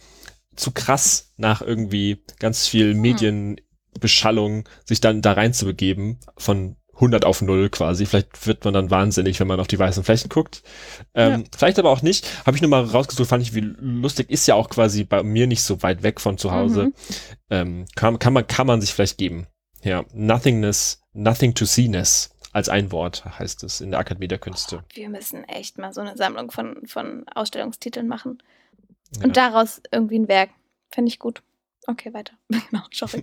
zu 0.55 0.71
krass 0.71 1.33
nach 1.37 1.61
irgendwie 1.61 2.23
ganz 2.39 2.67
viel 2.67 2.93
hm. 2.93 3.01
Medienbeschallung 3.01 4.67
sich 4.85 5.01
dann 5.01 5.21
da 5.21 5.33
rein 5.33 5.53
zu 5.53 5.65
begeben 5.65 6.19
von 6.37 6.75
100 7.03 7.25
auf 7.25 7.41
0 7.41 7.69
quasi. 7.69 8.05
Vielleicht 8.05 8.47
wird 8.47 8.63
man 8.65 8.73
dann 8.73 8.89
wahnsinnig, 8.89 9.39
wenn 9.39 9.47
man 9.47 9.59
auf 9.59 9.67
die 9.67 9.77
weißen 9.77 10.03
Flächen 10.03 10.29
guckt. 10.29 10.63
Ähm, 11.13 11.41
ja. 11.41 11.47
Vielleicht 11.55 11.79
aber 11.79 11.89
auch 11.89 12.01
nicht. 12.01 12.25
Habe 12.45 12.55
ich 12.55 12.61
nur 12.61 12.69
mal 12.69 12.83
rausgesucht, 12.83 13.29
fand 13.29 13.43
ich, 13.43 13.53
wie 13.53 13.73
lustig 13.79 14.29
ist 14.29 14.47
ja 14.47 14.55
auch 14.55 14.69
quasi 14.69 15.03
bei 15.03 15.21
mir 15.23 15.47
nicht 15.47 15.63
so 15.63 15.83
weit 15.83 16.03
weg 16.03 16.21
von 16.21 16.37
zu 16.37 16.51
Hause. 16.51 16.85
Mhm. 16.85 16.93
Ähm, 17.49 17.85
kann, 17.95 18.19
kann, 18.19 18.33
man, 18.33 18.47
kann 18.47 18.67
man 18.67 18.81
sich 18.81 18.93
vielleicht 18.93 19.17
geben. 19.17 19.47
Ja, 19.83 20.05
Nothingness, 20.13 21.01
Nothing 21.13 21.53
to 21.53 21.65
Seeness 21.65 22.33
als 22.53 22.69
ein 22.69 22.91
Wort 22.91 23.25
heißt 23.25 23.63
es 23.63 23.81
in 23.81 23.91
der 23.91 23.99
Akademie 23.99 24.27
der 24.27 24.37
Künste. 24.37 24.83
Oh, 24.83 24.95
wir 24.95 25.09
müssen 25.09 25.43
echt 25.45 25.79
mal 25.79 25.91
so 25.91 26.01
eine 26.01 26.15
Sammlung 26.15 26.51
von, 26.51 26.85
von 26.85 27.25
Ausstellungstiteln 27.33 28.07
machen. 28.07 28.37
Ja. 29.17 29.25
Und 29.25 29.37
daraus 29.37 29.81
irgendwie 29.91 30.19
ein 30.19 30.27
Werk. 30.27 30.51
Fände 30.91 31.09
ich 31.09 31.17
gut. 31.17 31.41
Okay, 31.87 32.13
weiter. 32.13 32.33
genau, 32.69 32.83
sorry. 32.91 33.21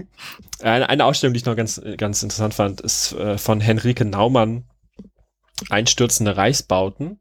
eine, 0.62 0.88
eine, 0.88 1.04
Ausstellung, 1.04 1.34
die 1.34 1.38
ich 1.38 1.46
noch 1.46 1.56
ganz, 1.56 1.80
ganz 1.96 2.22
interessant 2.22 2.54
fand, 2.54 2.80
ist 2.80 3.12
äh, 3.12 3.38
von 3.38 3.60
Henrike 3.60 4.04
Naumann, 4.04 4.64
Einstürzende 5.70 6.36
Reichsbauten. 6.36 7.20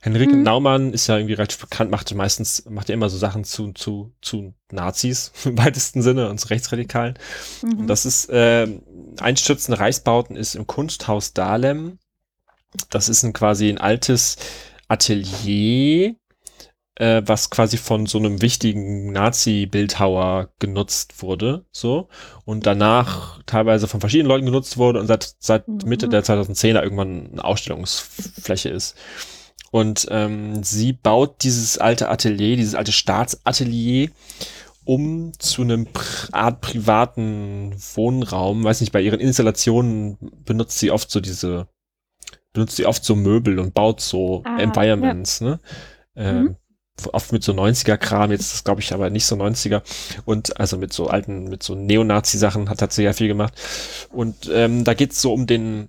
Henrike 0.00 0.34
mhm. 0.34 0.42
Naumann 0.42 0.92
ist 0.92 1.06
ja 1.06 1.16
irgendwie 1.16 1.34
recht 1.34 1.60
bekannt, 1.60 1.90
macht 1.90 2.12
meistens, 2.14 2.64
macht 2.68 2.88
ja 2.88 2.94
immer 2.94 3.08
so 3.08 3.18
Sachen 3.18 3.44
zu, 3.44 3.72
zu, 3.72 4.12
zu 4.20 4.54
Nazis 4.72 5.32
im 5.44 5.56
weitesten 5.58 6.02
Sinne 6.02 6.28
und 6.28 6.38
zu 6.38 6.48
Rechtsradikalen. 6.48 7.18
Mhm. 7.62 7.80
Und 7.80 7.86
das 7.86 8.04
ist, 8.04 8.28
äh, 8.30 8.66
Einstürzende 9.20 9.78
Reichsbauten 9.80 10.36
ist 10.36 10.54
im 10.54 10.66
Kunsthaus 10.66 11.32
Dahlem. 11.32 11.98
Das 12.90 13.08
ist 13.08 13.22
ein 13.22 13.32
quasi 13.32 13.68
ein 13.68 13.78
altes 13.78 14.36
Atelier, 14.88 16.14
äh, 16.98 17.22
was 17.24 17.50
quasi 17.50 17.76
von 17.76 18.06
so 18.06 18.18
einem 18.18 18.42
wichtigen 18.42 19.12
Nazi-Bildhauer 19.12 20.50
genutzt 20.58 21.22
wurde, 21.22 21.64
so 21.70 22.08
und 22.44 22.66
danach 22.66 23.40
teilweise 23.46 23.86
von 23.86 24.00
verschiedenen 24.00 24.28
Leuten 24.28 24.46
genutzt 24.46 24.78
wurde 24.78 24.98
und 25.00 25.06
seit 25.06 25.36
seit 25.38 25.68
mhm. 25.68 25.78
Mitte 25.84 26.08
der 26.08 26.24
2010er 26.24 26.82
irgendwann 26.82 27.30
eine 27.32 27.44
Ausstellungsfläche 27.44 28.70
ist. 28.70 28.96
Und 29.70 30.08
ähm, 30.10 30.62
sie 30.64 30.92
baut 30.92 31.44
dieses 31.44 31.78
alte 31.78 32.08
Atelier, 32.08 32.56
dieses 32.56 32.74
alte 32.74 32.92
Staatsatelier 32.92 34.10
um 34.84 35.32
zu 35.38 35.60
einem 35.60 35.86
Art 36.32 36.62
privaten 36.62 37.74
Wohnraum. 37.94 38.64
Weiß 38.64 38.80
nicht, 38.80 38.90
bei 38.90 39.02
ihren 39.02 39.20
Installationen 39.20 40.16
benutzt 40.46 40.78
sie 40.78 40.90
oft 40.90 41.10
so 41.10 41.20
diese, 41.20 41.68
benutzt 42.54 42.76
sie 42.76 42.86
oft 42.86 43.04
so 43.04 43.14
Möbel 43.14 43.58
und 43.58 43.74
baut 43.74 44.00
so 44.00 44.42
ah, 44.46 44.56
Environments, 44.58 45.40
ja. 45.40 45.46
ne? 45.46 45.60
Ähm, 46.16 46.42
mhm 46.42 46.56
oft 47.12 47.32
mit 47.32 47.42
so 47.42 47.52
90er-Kram, 47.52 48.30
jetzt 48.30 48.54
ist 48.54 48.64
glaube 48.64 48.80
ich 48.80 48.92
aber 48.92 49.10
nicht 49.10 49.26
so 49.26 49.36
90er 49.36 49.82
und 50.24 50.58
also 50.58 50.76
mit 50.76 50.92
so 50.92 51.08
alten, 51.08 51.44
mit 51.44 51.62
so 51.62 51.74
Neonazi-Sachen 51.74 52.68
hat, 52.68 52.82
hat 52.82 52.92
sie 52.92 53.04
ja 53.04 53.12
viel 53.12 53.28
gemacht 53.28 53.54
und 54.10 54.50
ähm, 54.52 54.84
da 54.84 54.94
geht's 54.94 55.20
so 55.20 55.32
um 55.32 55.46
den, 55.46 55.88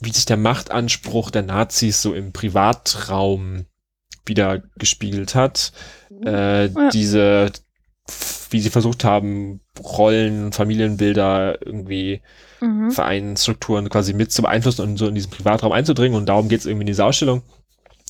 wie 0.00 0.12
sich 0.12 0.26
der 0.26 0.36
Machtanspruch 0.36 1.30
der 1.30 1.42
Nazis 1.42 2.02
so 2.02 2.14
im 2.14 2.32
Privatraum 2.32 3.66
wieder 4.26 4.62
gespiegelt 4.78 5.34
hat. 5.34 5.72
Äh, 6.24 6.66
ja. 6.66 6.90
Diese, 6.90 7.50
wie 8.50 8.60
sie 8.60 8.70
versucht 8.70 9.04
haben, 9.04 9.60
Rollen, 9.78 10.52
Familienbilder 10.52 11.64
irgendwie 11.64 12.22
mhm. 12.60 12.90
Vereinsstrukturen 12.90 13.88
quasi 13.88 14.12
mit 14.12 14.32
zu 14.32 14.42
beeinflussen 14.42 14.82
und 14.82 14.96
so 14.96 15.06
in 15.06 15.14
diesen 15.14 15.30
Privatraum 15.30 15.72
einzudringen 15.72 16.16
und 16.16 16.26
darum 16.26 16.48
geht's 16.48 16.66
irgendwie 16.66 16.82
in 16.82 16.88
dieser 16.88 17.06
Ausstellung. 17.06 17.42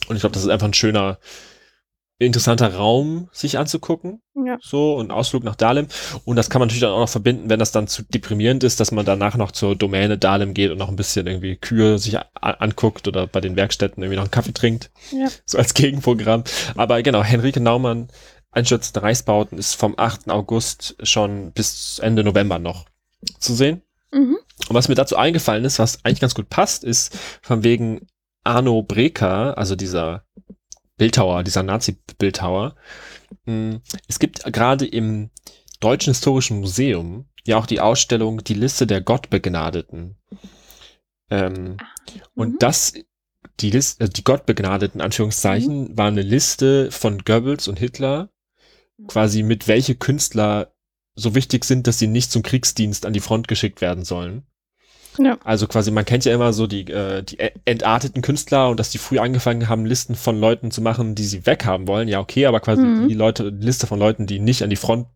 Und 0.08 0.16
ich 0.16 0.22
glaube, 0.22 0.34
das 0.34 0.42
ist 0.42 0.50
einfach 0.50 0.66
ein 0.66 0.74
schöner, 0.74 1.18
interessanter 2.18 2.74
Raum 2.74 3.28
sich 3.32 3.58
anzugucken. 3.58 4.20
Ja. 4.34 4.56
So, 4.60 4.94
und 4.94 5.10
Ausflug 5.10 5.44
nach 5.44 5.56
Dahlem. 5.56 5.88
Und 6.24 6.36
das 6.36 6.50
kann 6.50 6.60
man 6.60 6.68
natürlich 6.68 6.82
dann 6.82 6.92
auch 6.92 7.00
noch 7.00 7.08
verbinden, 7.08 7.50
wenn 7.50 7.58
das 7.58 7.72
dann 7.72 7.88
zu 7.88 8.02
deprimierend 8.02 8.64
ist, 8.64 8.80
dass 8.80 8.92
man 8.92 9.04
danach 9.04 9.36
noch 9.36 9.52
zur 9.52 9.76
Domäne 9.76 10.18
Dahlem 10.18 10.54
geht 10.54 10.70
und 10.70 10.78
noch 10.78 10.88
ein 10.88 10.96
bisschen 10.96 11.26
irgendwie 11.26 11.56
Kühe 11.56 11.98
sich 11.98 12.18
anguckt 12.40 13.08
oder 13.08 13.26
bei 13.26 13.40
den 13.40 13.56
Werkstätten 13.56 14.02
irgendwie 14.02 14.16
noch 14.16 14.24
einen 14.24 14.30
Kaffee 14.30 14.52
trinkt. 14.52 14.90
Ja. 15.10 15.28
So 15.44 15.58
als 15.58 15.74
Gegenprogramm. 15.74 16.44
Aber 16.76 17.02
genau, 17.02 17.22
Henrike 17.22 17.60
Naumann, 17.60 18.08
Einstürzende 18.50 19.02
Reichsbauten, 19.02 19.58
ist 19.58 19.74
vom 19.74 19.94
8. 19.96 20.28
August 20.30 20.96
schon 21.02 21.52
bis 21.52 21.98
Ende 21.98 22.22
November 22.22 22.58
noch 22.58 22.86
zu 23.38 23.54
sehen. 23.54 23.82
Mhm. 24.12 24.36
Und 24.68 24.74
was 24.74 24.88
mir 24.88 24.94
dazu 24.94 25.16
eingefallen 25.16 25.64
ist, 25.64 25.78
was 25.78 26.04
eigentlich 26.04 26.20
ganz 26.20 26.34
gut 26.34 26.48
passt, 26.50 26.84
ist 26.84 27.16
von 27.40 27.64
wegen 27.64 28.06
Arno 28.44 28.82
Breker, 28.82 29.56
also 29.56 29.76
dieser 29.76 30.24
Bildhauer, 30.96 31.42
dieser 31.42 31.62
Nazi-Bildhauer. 31.62 32.76
Hm, 33.46 33.80
es 34.08 34.18
gibt 34.18 34.44
gerade 34.52 34.86
im 34.86 35.30
Deutschen 35.80 36.12
Historischen 36.12 36.60
Museum 36.60 37.26
ja 37.44 37.56
auch 37.56 37.66
die 37.66 37.80
Ausstellung 37.80 38.44
Die 38.44 38.54
Liste 38.54 38.86
der 38.86 39.00
Gottbegnadeten. 39.00 40.16
Ähm, 41.30 41.76
ah, 41.80 41.84
und 42.34 42.52
mhm. 42.52 42.58
das, 42.58 42.94
die 43.60 43.70
Liste, 43.70 44.02
also 44.02 44.12
die 44.12 44.24
Gottbegnadeten, 44.24 45.00
Anführungszeichen, 45.00 45.90
mhm. 45.90 45.98
war 45.98 46.08
eine 46.08 46.22
Liste 46.22 46.90
von 46.90 47.18
Goebbels 47.18 47.68
und 47.68 47.78
Hitler, 47.78 48.30
quasi 49.08 49.42
mit 49.42 49.66
welche 49.66 49.94
Künstler 49.94 50.72
so 51.14 51.34
wichtig 51.34 51.64
sind, 51.64 51.86
dass 51.86 51.98
sie 51.98 52.06
nicht 52.06 52.30
zum 52.30 52.42
Kriegsdienst 52.42 53.04
an 53.04 53.12
die 53.12 53.20
Front 53.20 53.48
geschickt 53.48 53.80
werden 53.80 54.04
sollen. 54.04 54.46
Ja. 55.18 55.38
Also 55.44 55.66
quasi, 55.66 55.90
man 55.90 56.04
kennt 56.04 56.24
ja 56.24 56.34
immer 56.34 56.52
so 56.52 56.66
die, 56.66 56.90
äh, 56.90 57.22
die 57.22 57.38
entarteten 57.64 58.22
Künstler 58.22 58.70
und 58.70 58.80
dass 58.80 58.90
die 58.90 58.98
früh 58.98 59.18
angefangen 59.18 59.68
haben, 59.68 59.84
Listen 59.84 60.14
von 60.14 60.38
Leuten 60.38 60.70
zu 60.70 60.80
machen, 60.80 61.14
die 61.14 61.24
sie 61.24 61.46
weghaben 61.46 61.86
wollen. 61.86 62.08
Ja, 62.08 62.20
okay, 62.20 62.46
aber 62.46 62.60
quasi 62.60 62.82
mhm. 62.82 63.08
die 63.08 63.14
Leute, 63.14 63.52
die 63.52 63.64
Liste 63.64 63.86
von 63.86 63.98
Leuten, 63.98 64.26
die 64.26 64.38
nicht 64.38 64.62
an 64.62 64.70
die 64.70 64.76
Front 64.76 65.06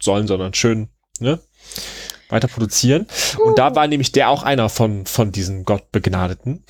sollen, 0.00 0.26
sondern 0.26 0.54
schön, 0.54 0.88
ne? 1.20 1.38
Weiter 2.28 2.48
produzieren. 2.48 3.06
Uh. 3.38 3.48
Und 3.48 3.58
da 3.58 3.76
war 3.76 3.86
nämlich 3.86 4.12
der 4.12 4.30
auch 4.30 4.42
einer 4.42 4.68
von, 4.68 5.06
von 5.06 5.30
diesen 5.30 5.64
Gottbegnadeten, 5.64 6.64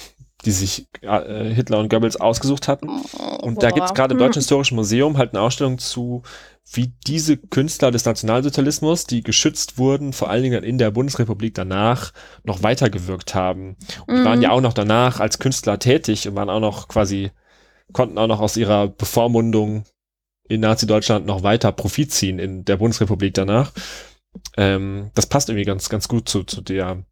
die 0.47 0.53
sich 0.53 0.87
äh, 1.03 1.53
Hitler 1.53 1.81
und 1.81 1.91
Goebbels 1.91 2.17
ausgesucht 2.17 2.69
hatten. 2.69 2.89
Und 2.89 3.57
Boah. 3.57 3.61
da 3.61 3.71
gibt's 3.71 3.95
gerade 3.95 4.15
im 4.15 4.19
Deutschen 4.19 4.41
Historischen 4.41 4.77
Museum 4.77 5.19
halt 5.19 5.35
eine 5.35 5.43
Ausstellung 5.43 5.79
zu 5.79 6.23
wie 6.73 6.93
diese 7.07 7.37
Künstler 7.37 7.93
des 7.93 8.05
Nationalsozialismus, 8.05 9.05
die 9.05 9.23
geschützt 9.23 9.79
wurden, 9.79 10.13
vor 10.13 10.31
allen 10.31 10.43
Dingen 10.43 10.65
in 10.65 10.79
der 10.79 10.91
Bundesrepublik 10.91 11.55
danach, 11.55 12.13
noch 12.43 12.63
weitergewirkt 12.63 13.35
haben. 13.35 13.77
Und 14.07 14.15
mhm. 14.15 14.19
die 14.19 14.25
waren 14.25 14.43
ja 14.43 14.51
auch 14.51 14.61
noch 14.61 14.73
danach 14.73 15.21
als 15.21 15.39
Künstler 15.39 15.79
tätig 15.79 16.27
und 16.27 16.35
waren 16.35 16.51
auch 16.51 16.61
noch 16.61 16.89
quasi, 16.89 17.31
konnten 17.93 18.19
auch 18.19 18.27
noch 18.27 18.41
aus 18.41 18.57
ihrer 18.57 18.89
Bevormundung 18.89 19.85
in 20.49 20.61
Nazi-Deutschland 20.61 21.27
noch 21.27 21.43
weiter 21.43 21.71
Profit 21.73 22.13
ziehen 22.13 22.39
in 22.39 22.65
der 22.65 22.77
Bundesrepublik 22.77 23.35
danach. 23.35 23.73
Ähm, 24.57 25.11
das 25.15 25.27
passt 25.27 25.49
irgendwie 25.49 25.65
ganz, 25.65 25.89
ganz 25.89 26.09
gut 26.09 26.29
zu, 26.29 26.43
zu 26.45 26.63
der 26.63 27.05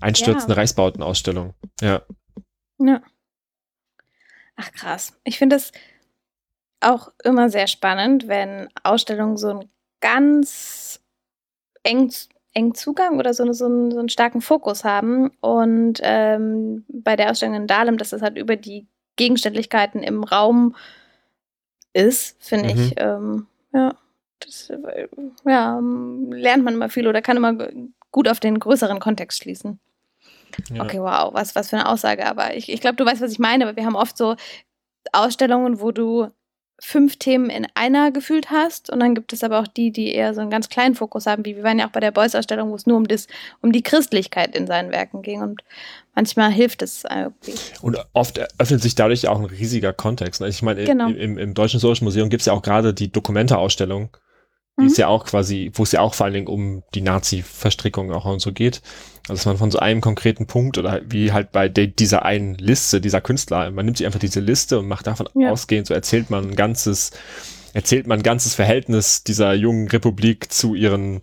einstürzenden 0.00 0.50
ja. 0.50 0.56
Reichsbautenausstellung. 0.56 1.54
Ja. 1.80 2.02
Ja. 2.80 3.02
Ach 4.56 4.72
krass. 4.72 5.12
Ich 5.24 5.38
finde 5.38 5.56
das 5.56 5.72
auch 6.80 7.12
immer 7.22 7.50
sehr 7.50 7.66
spannend, 7.66 8.26
wenn 8.26 8.68
Ausstellungen 8.82 9.36
so 9.36 9.50
einen 9.50 9.70
ganz 10.00 11.00
eng, 11.82 12.12
eng 12.54 12.74
Zugang 12.74 13.18
oder 13.18 13.34
so, 13.34 13.50
so, 13.52 13.66
einen, 13.66 13.90
so 13.90 13.98
einen 13.98 14.08
starken 14.08 14.40
Fokus 14.40 14.84
haben. 14.84 15.30
Und 15.40 16.00
ähm, 16.02 16.84
bei 16.88 17.16
der 17.16 17.30
Ausstellung 17.30 17.54
in 17.54 17.66
Dahlem, 17.66 17.98
dass 17.98 18.10
das 18.10 18.22
halt 18.22 18.38
über 18.38 18.56
die 18.56 18.86
Gegenständlichkeiten 19.16 20.02
im 20.02 20.24
Raum 20.24 20.74
ist, 21.92 22.42
finde 22.42 22.74
mhm. 22.74 22.80
ich, 22.80 22.94
ähm, 22.96 23.46
ja, 23.72 23.94
das, 24.40 24.72
ja, 25.44 25.80
lernt 26.30 26.64
man 26.64 26.74
immer 26.74 26.88
viel 26.88 27.06
oder 27.06 27.20
kann 27.20 27.36
immer 27.36 27.68
gut 28.10 28.28
auf 28.28 28.40
den 28.40 28.58
größeren 28.58 29.00
Kontext 29.00 29.42
schließen. 29.42 29.78
Ja. 30.72 30.84
Okay, 30.84 31.00
wow, 31.00 31.32
was, 31.32 31.54
was 31.54 31.70
für 31.70 31.76
eine 31.76 31.88
Aussage. 31.88 32.26
Aber 32.26 32.56
ich, 32.56 32.68
ich 32.70 32.80
glaube, 32.80 32.96
du 32.96 33.04
weißt, 33.04 33.20
was 33.20 33.32
ich 33.32 33.38
meine. 33.38 33.66
Aber 33.66 33.76
wir 33.76 33.84
haben 33.84 33.96
oft 33.96 34.16
so 34.16 34.36
Ausstellungen, 35.12 35.80
wo 35.80 35.90
du 35.92 36.28
fünf 36.82 37.16
Themen 37.16 37.50
in 37.50 37.66
einer 37.74 38.10
gefühlt 38.10 38.50
hast. 38.50 38.90
Und 38.90 39.00
dann 39.00 39.14
gibt 39.14 39.32
es 39.32 39.44
aber 39.44 39.60
auch 39.60 39.66
die, 39.66 39.92
die 39.92 40.14
eher 40.14 40.34
so 40.34 40.40
einen 40.40 40.50
ganz 40.50 40.68
kleinen 40.68 40.94
Fokus 40.94 41.26
haben, 41.26 41.44
wie 41.44 41.56
wir 41.56 41.62
waren 41.62 41.78
ja 41.78 41.86
auch 41.86 41.92
bei 41.92 42.00
der 42.00 42.10
Beuys-Ausstellung, 42.10 42.70
wo 42.70 42.74
es 42.74 42.86
nur 42.86 42.96
um, 42.96 43.06
das, 43.06 43.26
um 43.60 43.70
die 43.70 43.82
Christlichkeit 43.82 44.56
in 44.56 44.66
seinen 44.66 44.90
Werken 44.90 45.22
ging. 45.22 45.42
Und 45.42 45.62
manchmal 46.14 46.50
hilft 46.50 46.82
es 46.82 47.04
irgendwie. 47.04 47.54
Und 47.82 47.98
oft 48.14 48.40
öffnet 48.58 48.82
sich 48.82 48.94
dadurch 48.94 49.28
auch 49.28 49.38
ein 49.38 49.44
riesiger 49.44 49.92
Kontext. 49.92 50.40
Ne? 50.40 50.48
Ich 50.48 50.62
meine, 50.62 50.84
genau. 50.84 51.08
im, 51.08 51.36
im, 51.36 51.54
Deutschen 51.54 51.76
Historischen 51.76 52.04
Museum 52.04 52.30
gibt 52.30 52.40
es 52.40 52.46
ja 52.46 52.54
auch 52.54 52.62
gerade 52.62 52.94
die 52.94 53.12
Dokumente-Ausstellung 53.12 54.16
die 54.78 54.82
mhm. 54.82 54.88
ist 54.88 54.98
ja 54.98 55.08
auch 55.08 55.26
quasi, 55.26 55.70
wo 55.74 55.82
es 55.82 55.92
ja 55.92 56.00
auch 56.00 56.14
vor 56.14 56.24
allen 56.24 56.34
Dingen 56.34 56.46
um 56.46 56.82
die 56.94 57.02
Nazi-Verstrickung 57.02 58.12
auch 58.12 58.24
und 58.24 58.40
so 58.40 58.52
geht. 58.52 58.82
Also 59.28 59.34
dass 59.34 59.46
man 59.46 59.58
von 59.58 59.70
so 59.70 59.78
einem 59.78 60.00
konkreten 60.00 60.46
Punkt 60.46 60.78
oder 60.78 61.02
wie 61.04 61.32
halt 61.32 61.52
bei 61.52 61.68
de, 61.68 61.86
dieser 61.86 62.24
einen 62.24 62.54
Liste, 62.54 63.00
dieser 63.00 63.20
Künstler, 63.20 63.70
man 63.70 63.84
nimmt 63.84 63.98
sich 63.98 64.06
einfach 64.06 64.18
diese 64.18 64.40
Liste 64.40 64.78
und 64.78 64.88
macht 64.88 65.06
davon 65.06 65.28
ja. 65.34 65.50
ausgehend, 65.50 65.86
so 65.86 65.94
erzählt 65.94 66.30
man 66.30 66.48
ein 66.48 66.56
ganzes, 66.56 67.12
erzählt 67.72 68.06
man 68.06 68.20
ein 68.20 68.24
ganzes 68.24 68.54
Verhältnis 68.54 69.22
dieser 69.22 69.54
jungen 69.54 69.88
Republik 69.88 70.52
zu 70.52 70.74
ihren 70.74 71.20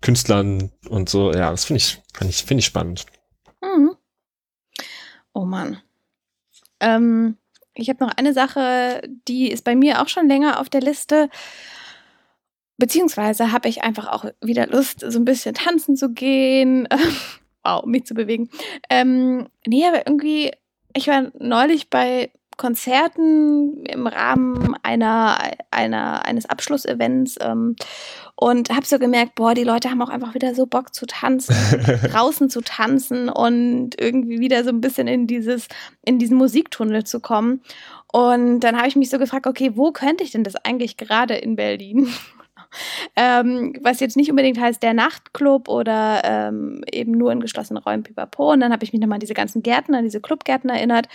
Künstlern 0.00 0.72
und 0.88 1.08
so. 1.08 1.32
Ja, 1.32 1.50
das 1.50 1.64
finde 1.64 1.78
ich, 1.78 2.02
finde 2.14 2.30
ich, 2.30 2.44
finde 2.44 2.60
ich 2.60 2.66
spannend. 2.66 3.06
Mhm. 3.60 3.94
Oh 5.34 5.44
Mann. 5.44 5.80
Ähm, 6.80 7.36
ich 7.74 7.88
habe 7.88 8.04
noch 8.04 8.12
eine 8.16 8.32
Sache, 8.32 9.02
die 9.28 9.50
ist 9.50 9.64
bei 9.64 9.76
mir 9.76 10.02
auch 10.02 10.08
schon 10.08 10.28
länger 10.28 10.60
auf 10.60 10.68
der 10.68 10.80
Liste. 10.80 11.30
Beziehungsweise 12.78 13.52
habe 13.52 13.68
ich 13.68 13.82
einfach 13.82 14.08
auch 14.08 14.24
wieder 14.40 14.66
Lust, 14.68 15.04
so 15.06 15.18
ein 15.18 15.24
bisschen 15.24 15.54
tanzen 15.54 15.96
zu 15.96 16.10
gehen. 16.10 16.88
wow, 17.64 17.84
mich 17.84 18.06
zu 18.06 18.14
bewegen. 18.14 18.48
Ähm, 18.88 19.48
nee, 19.66 19.84
aber 19.86 20.06
irgendwie, 20.06 20.52
ich 20.94 21.08
war 21.08 21.30
neulich 21.38 21.90
bei 21.90 22.30
Konzerten 22.56 23.84
im 23.86 24.06
Rahmen 24.06 24.74
einer, 24.82 25.38
einer, 25.70 26.26
eines 26.26 26.46
Abschlussevents 26.46 27.36
ähm, 27.40 27.76
und 28.34 28.70
habe 28.70 28.84
so 28.84 28.98
gemerkt, 28.98 29.36
boah, 29.36 29.54
die 29.54 29.64
Leute 29.64 29.90
haben 29.90 30.02
auch 30.02 30.08
einfach 30.08 30.34
wieder 30.34 30.54
so 30.54 30.66
Bock 30.66 30.92
zu 30.92 31.06
tanzen, 31.06 31.54
draußen 32.12 32.50
zu 32.50 32.60
tanzen 32.60 33.28
und 33.28 34.00
irgendwie 34.00 34.40
wieder 34.40 34.64
so 34.64 34.70
ein 34.70 34.80
bisschen 34.80 35.06
in 35.06 35.26
dieses, 35.26 35.68
in 36.04 36.18
diesen 36.18 36.36
Musiktunnel 36.36 37.04
zu 37.04 37.20
kommen. 37.20 37.62
Und 38.12 38.60
dann 38.60 38.76
habe 38.76 38.88
ich 38.88 38.96
mich 38.96 39.10
so 39.10 39.18
gefragt, 39.18 39.46
okay, 39.46 39.72
wo 39.74 39.92
könnte 39.92 40.24
ich 40.24 40.32
denn 40.32 40.44
das 40.44 40.56
eigentlich 40.56 40.96
gerade 40.96 41.34
in 41.34 41.56
Berlin? 41.56 42.08
Ähm, 43.16 43.74
was 43.82 44.00
jetzt 44.00 44.16
nicht 44.16 44.30
unbedingt 44.30 44.60
heißt 44.60 44.82
der 44.82 44.94
Nachtclub 44.94 45.68
oder 45.68 46.22
ähm, 46.24 46.82
eben 46.92 47.12
nur 47.12 47.32
in 47.32 47.40
geschlossenen 47.40 47.82
Räumen 47.82 48.02
pipapo. 48.02 48.52
Und 48.52 48.60
dann 48.60 48.72
habe 48.72 48.84
ich 48.84 48.92
mich 48.92 49.00
nochmal 49.00 49.16
an 49.16 49.20
diese 49.20 49.34
ganzen 49.34 49.62
Gärten, 49.62 49.94
an 49.94 50.04
diese 50.04 50.20
Clubgärten 50.20 50.70
erinnert. 50.70 51.08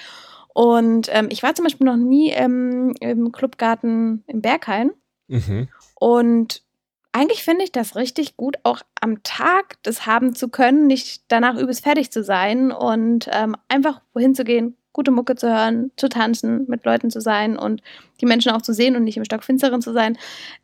Und 0.53 1.09
ähm, 1.11 1.27
ich 1.29 1.41
war 1.43 1.55
zum 1.55 1.63
Beispiel 1.63 1.85
noch 1.85 1.97
nie 1.97 2.31
ähm, 2.31 2.93
im 2.99 3.31
Clubgarten 3.31 4.23
im 4.27 4.41
Berghain. 4.41 4.91
Mhm. 5.27 5.67
Und 5.95 6.63
eigentlich 7.11 7.43
finde 7.43 7.63
ich 7.63 7.71
das 7.71 7.95
richtig 7.95 8.37
gut, 8.37 8.57
auch 8.63 8.81
am 8.99 9.21
Tag 9.23 9.77
das 9.83 10.05
haben 10.05 10.35
zu 10.35 10.49
können, 10.49 10.87
nicht 10.87 11.23
danach 11.27 11.55
übelst 11.57 11.83
fertig 11.83 12.11
zu 12.11 12.23
sein 12.23 12.71
und 12.71 13.29
ähm, 13.31 13.55
einfach 13.67 14.01
wohin 14.13 14.35
zu 14.35 14.43
gehen, 14.43 14.75
gute 14.93 15.11
Mucke 15.11 15.35
zu 15.35 15.49
hören, 15.49 15.91
zu 15.97 16.07
tanzen, 16.07 16.65
mit 16.67 16.85
Leuten 16.85 17.11
zu 17.11 17.19
sein 17.19 17.57
und 17.57 17.81
die 18.21 18.25
Menschen 18.25 18.51
auch 18.51 18.61
zu 18.61 18.73
sehen 18.73 18.95
und 18.95 19.03
nicht 19.03 19.17
im 19.17 19.25
Stockfinsteren 19.25 19.81
zu 19.81 19.91
sein. 19.91 20.17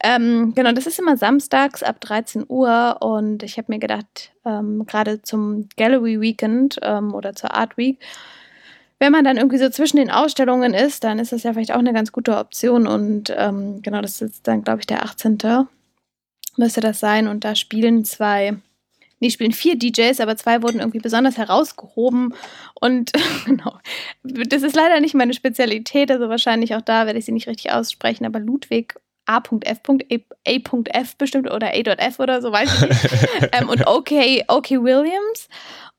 Ähm, 0.04 0.54
genau, 0.56 0.72
das 0.72 0.88
ist 0.88 1.00
immer 1.00 1.18
samstags 1.18 1.84
ab 1.84 2.00
13 2.00 2.46
Uhr 2.48 2.98
und 3.02 3.44
ich 3.44 3.58
habe 3.58 3.72
mir 3.72 3.80
gedacht, 3.80 4.32
ähm, 4.46 4.86
gerade 4.86 5.22
zum 5.22 5.68
Gallery 5.76 6.22
Weekend 6.22 6.80
ähm, 6.84 7.14
oder 7.14 7.36
zur 7.36 7.54
Art 7.54 7.76
Week, 7.76 8.00
wenn 9.00 9.12
man 9.12 9.24
dann 9.24 9.38
irgendwie 9.38 9.58
so 9.58 9.70
zwischen 9.70 9.98
den 9.98 10.12
Ausstellungen 10.12 10.74
ist, 10.74 11.04
dann 11.04 11.20
ist 11.20 11.32
das 11.32 11.44
ja 11.44 11.54
vielleicht 11.54 11.72
auch 11.72 11.80
eine 11.80 11.94
ganz 11.94 12.12
gute 12.12 12.38
Option 12.38 12.86
und 12.86 13.34
ähm, 13.36 13.82
genau, 13.82 14.02
das 14.02 14.22
ist 14.22 14.48
dann, 14.48 14.64
glaube 14.64 14.82
ich, 14.82 14.88
der 14.88 15.04
18. 15.04 15.38
müsste 16.58 16.82
das 16.82 17.00
sein 17.00 17.28
und 17.28 17.44
da 17.44 17.56
spielen 17.56 18.04
zwei 18.04 18.58
nee, 19.20 19.30
spielen 19.30 19.52
vier 19.52 19.78
DJs, 19.78 20.20
aber 20.20 20.38
zwei 20.38 20.62
wurden 20.62 20.80
irgendwie 20.80 21.00
besonders 21.00 21.38
herausgehoben. 21.38 22.34
Und 22.80 23.12
genau, 23.46 23.78
das 24.24 24.64
ist 24.64 24.76
leider 24.76 25.00
nicht 25.00 25.16
meine 25.16 25.34
Spezialität, 25.34 26.12
also 26.12 26.30
wahrscheinlich 26.30 26.76
auch 26.76 26.82
da 26.82 27.06
werde 27.06 27.20
ich 27.20 27.26
sie 27.26 27.32
nicht 27.32 27.48
richtig 27.48 27.72
aussprechen, 27.72 28.26
aber 28.26 28.40
Ludwig 28.40 28.96
A.F. 29.26 29.82
A.F. 30.48 31.18
bestimmt 31.18 31.52
oder 31.52 31.68
A.F. 31.68 32.20
oder 32.20 32.42
so, 32.42 32.52
weiß 32.52 32.74
ich 32.74 32.90
nicht. 32.90 33.50
ähm, 33.54 33.70
und 33.70 33.86
OK, 33.86 34.12
OK 34.48 34.72
Williams. 34.72 35.48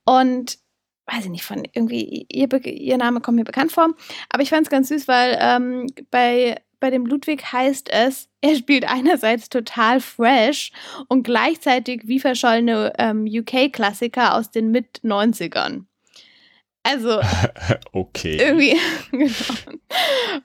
Und 0.04 0.59
weiß 1.06 1.24
ich 1.24 1.30
nicht, 1.30 1.44
von 1.44 1.62
irgendwie, 1.72 2.26
ihr, 2.28 2.52
ihr 2.64 2.96
Name 2.96 3.20
kommt 3.20 3.37
mir 3.37 3.44
bekannt 3.44 3.72
vor. 3.72 3.94
Aber 4.30 4.42
ich 4.42 4.50
fand 4.50 4.62
es 4.62 4.70
ganz 4.70 4.88
süß, 4.88 5.06
weil 5.06 5.38
ähm, 5.40 5.87
bei 6.11 6.56
bei 6.81 6.90
dem 6.90 7.07
Ludwig 7.07 7.53
heißt 7.53 7.90
es, 7.90 8.29
er 8.40 8.57
spielt 8.57 8.88
einerseits 8.88 9.49
total 9.49 10.01
fresh 10.01 10.73
und 11.09 11.23
gleichzeitig 11.23 12.03
wie 12.05 12.19
verschollene 12.19 12.93
ähm, 12.99 13.27
UK-Klassiker 13.27 14.35
aus 14.35 14.51
den 14.51 14.71
Mit-90ern. 14.71 15.85
Also, 16.83 17.21
okay. 17.93 18.37
Irgendwie, 18.37 18.77
genau. 19.11 19.33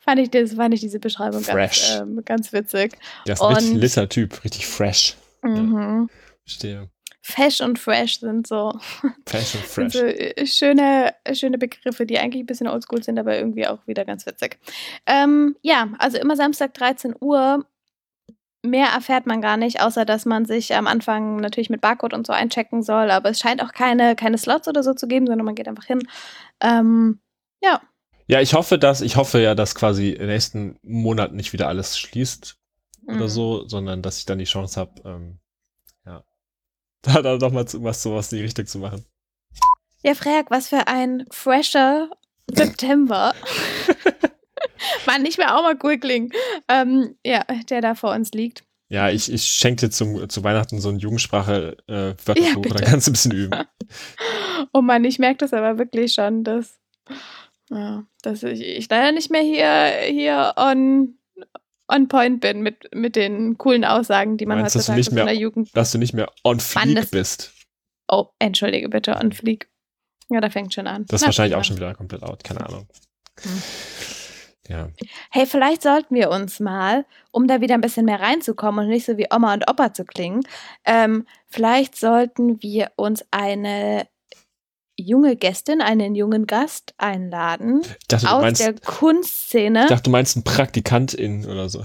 fand, 0.02 0.20
ich 0.20 0.30
das, 0.30 0.54
fand 0.54 0.74
ich 0.74 0.82
diese 0.82 1.00
Beschreibung 1.00 1.44
ganz, 1.44 1.98
ähm, 1.98 2.22
ganz 2.26 2.52
witzig. 2.52 2.98
Der 3.26 3.36
ist 3.36 3.98
ein 3.98 4.10
Typ, 4.10 4.44
richtig 4.44 4.68
fresh. 4.68 5.16
Mhm. 5.42 5.74
Ja, 5.74 6.08
verstehe. 6.44 6.90
Fesh 7.28 7.60
und 7.62 7.80
Fresh 7.80 8.20
sind 8.20 8.46
so, 8.46 8.78
Fesh 9.26 9.56
und 9.56 9.64
Fresh. 9.68 9.94
so 9.94 10.06
äh, 10.06 10.46
schöne, 10.46 11.12
schöne 11.34 11.58
Begriffe, 11.58 12.06
die 12.06 12.20
eigentlich 12.20 12.44
ein 12.44 12.46
bisschen 12.46 12.68
oldschool 12.68 13.02
sind, 13.02 13.18
aber 13.18 13.36
irgendwie 13.36 13.66
auch 13.66 13.80
wieder 13.88 14.06
ganz 14.06 14.28
witzig. 14.28 14.60
Ähm, 15.08 15.56
ja, 15.64 15.90
also 15.98 16.20
immer 16.20 16.36
Samstag 16.36 16.76
13 16.76 17.16
Uhr. 17.20 17.66
Mehr 18.62 18.90
erfährt 18.90 19.26
man 19.26 19.42
gar 19.42 19.58
nicht, 19.58 19.82
außer 19.82 20.06
dass 20.06 20.26
man 20.26 20.46
sich 20.46 20.76
am 20.76 20.86
Anfang 20.86 21.38
natürlich 21.38 21.72
mit 21.72 21.82
Barcode 21.82 22.14
und 22.14 22.28
so 22.28 22.34
einchecken 22.34 22.84
soll. 22.84 23.10
Aber 23.10 23.32
es 23.32 23.40
scheint 23.40 23.64
auch 23.64 23.72
keine, 23.72 24.16
keine 24.16 24.38
Slots 24.38 24.68
oder 24.68 24.84
so 24.84 24.94
zu 24.94 25.08
geben, 25.08 25.26
sondern 25.26 25.46
man 25.46 25.56
geht 25.56 25.68
einfach 25.68 25.86
hin. 25.86 26.08
Ähm, 26.62 27.22
ja. 27.60 27.82
Ja, 28.28 28.40
ich 28.40 28.54
hoffe, 28.54 28.78
dass, 28.78 29.02
ich 29.02 29.16
hoffe 29.16 29.40
ja, 29.40 29.56
dass 29.56 29.74
quasi 29.74 30.12
im 30.12 30.28
nächsten 30.28 30.78
Monat 30.84 31.34
nicht 31.34 31.54
wieder 31.54 31.70
alles 31.70 31.98
schließt 31.98 32.56
mhm. 33.02 33.16
oder 33.16 33.30
so, 33.30 33.68
sondern 33.68 34.04
dass 34.04 34.20
ich 34.20 34.26
dann 34.26 34.38
die 34.38 34.46
Chance 34.46 34.80
habe, 34.80 35.02
ähm, 35.06 35.40
da 37.14 37.22
dann 37.22 37.40
doch 37.40 37.52
mal 37.52 37.66
was 37.66 38.04
sowas 38.04 38.32
in 38.32 38.40
die 38.40 38.44
Richtung 38.44 38.66
zu 38.66 38.80
machen. 38.80 39.06
Ja, 40.04 40.14
Frag, 40.14 40.52
was 40.52 40.70
für 40.70 40.88
ein 40.88 41.26
fresher 41.32 42.10
September. 42.54 43.34
Mann, 45.08 45.24
nicht 45.24 45.38
mehr 45.38 45.58
auch 45.58 45.64
mal 45.64 45.78
klingen. 45.78 46.32
Ähm, 46.68 47.16
ja, 47.26 47.44
der 47.70 47.82
da 47.82 47.96
vor 47.96 48.14
uns 48.14 48.32
liegt. 48.32 48.64
Ja, 48.88 49.10
ich, 49.10 49.32
ich 49.32 49.44
schenke 49.46 49.88
dir 49.88 49.90
zum, 49.90 50.30
zu 50.30 50.44
Weihnachten 50.44 50.80
so 50.80 50.90
ein 50.90 51.00
Jugendsprache 51.00 51.78
äh, 51.88 52.10
ja, 52.36 52.54
dann 52.54 52.84
kannst 52.84 53.08
du 53.08 53.12
ein 53.12 53.14
bisschen 53.14 53.32
üben. 53.32 53.66
oh 54.74 54.82
Mann, 54.82 55.04
ich 55.06 55.18
merke 55.18 55.38
das 55.38 55.54
aber 55.54 55.80
wirklich 55.80 56.14
schon, 56.14 56.44
dass, 56.44 56.78
ja, 57.72 58.06
dass 58.22 58.44
ich, 58.44 58.62
ich 58.62 58.88
leider 58.88 59.12
nicht 59.12 59.32
mehr 59.32 59.42
hier, 59.42 60.12
hier 60.12 60.54
on 60.56 61.18
on 61.88 62.08
point 62.08 62.42
bin 62.42 62.62
mit, 62.62 62.94
mit 62.94 63.16
den 63.16 63.58
coolen 63.58 63.86
Aussagen, 63.86 64.38
die 64.38 64.46
man 64.46 64.60
Meinst, 64.60 64.76
heutzutage 64.76 65.00
dass 65.00 65.06
du 65.08 65.12
nicht 65.12 65.16
mehr, 65.16 65.24
in 65.24 65.28
der 65.28 65.38
Jugend. 65.38 65.78
Dass 65.78 65.92
du 65.92 65.98
nicht 65.98 66.14
mehr 66.14 66.32
on 66.44 66.60
fleek 66.60 67.12
bist. 67.12 67.54
Oh, 68.08 68.28
entschuldige 68.40 68.90
bitte, 68.90 69.16
on 69.16 69.32
fleek. 69.32 69.70
Ja, 70.30 70.42
da 70.42 70.50
fängt 70.50 70.74
schon 70.74 70.88
an. 70.88 71.06
Das 71.08 71.22
ist 71.22 71.28
wahrscheinlich 71.28 71.56
auch 71.56 71.64
schon 71.64 71.78
wieder 71.78 71.94
komplett 71.94 72.24
out, 72.24 72.44
keine 72.44 72.66
Ahnung. 72.66 72.88
Hm. 73.42 73.62
Ja. 74.68 74.90
Hey, 75.30 75.46
vielleicht 75.46 75.84
sollten 75.84 76.16
wir 76.16 76.32
uns 76.32 76.60
mal, 76.60 77.06
um 77.32 77.48
da 77.48 77.62
wieder 77.62 77.76
ein 77.76 77.82
bisschen 77.82 78.06
mehr 78.06 78.20
reinzukommen 78.20 78.86
und 78.86 78.90
nicht 78.90 79.06
so 79.06 79.18
wie 79.18 79.28
Oma 79.32 79.54
und 79.54 79.70
Opa 79.70 79.94
zu 79.94 80.06
klingen, 80.06 80.42
ähm, 80.86 81.28
vielleicht 81.48 81.96
sollten 81.96 82.62
wir 82.64 82.92
uns 82.96 83.24
eine 83.30 84.08
junge 84.98 85.36
Gästin, 85.36 85.82
einen 85.82 86.16
jungen 86.16 86.48
Gast 86.48 86.94
einladen 86.98 87.82
dachte, 88.08 88.32
aus 88.32 88.42
meinst, 88.42 88.62
der 88.62 88.76
Kunstszene. 88.76 89.84
Ich 89.84 89.90
dachte, 89.90 90.04
du 90.04 90.10
meinst 90.12 90.36
einen 90.36 90.44
Praktikantin 90.44 91.46
oder 91.46 91.70
so. 91.70 91.84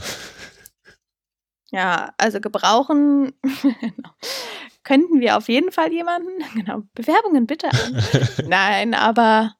Ja, 1.73 2.12
also 2.18 2.40
gebrauchen 2.40 3.33
genau. 3.42 4.11
könnten 4.83 5.20
wir 5.20 5.37
auf 5.37 5.49
jeden 5.49 5.73
Fall 5.73 5.92
jemanden. 5.92 6.31
Genau, 6.55 6.83
Bewerbungen 6.94 7.46
bitte 7.46 7.68
an. 7.70 8.03
Nein, 8.46 8.94
aber 8.94 9.55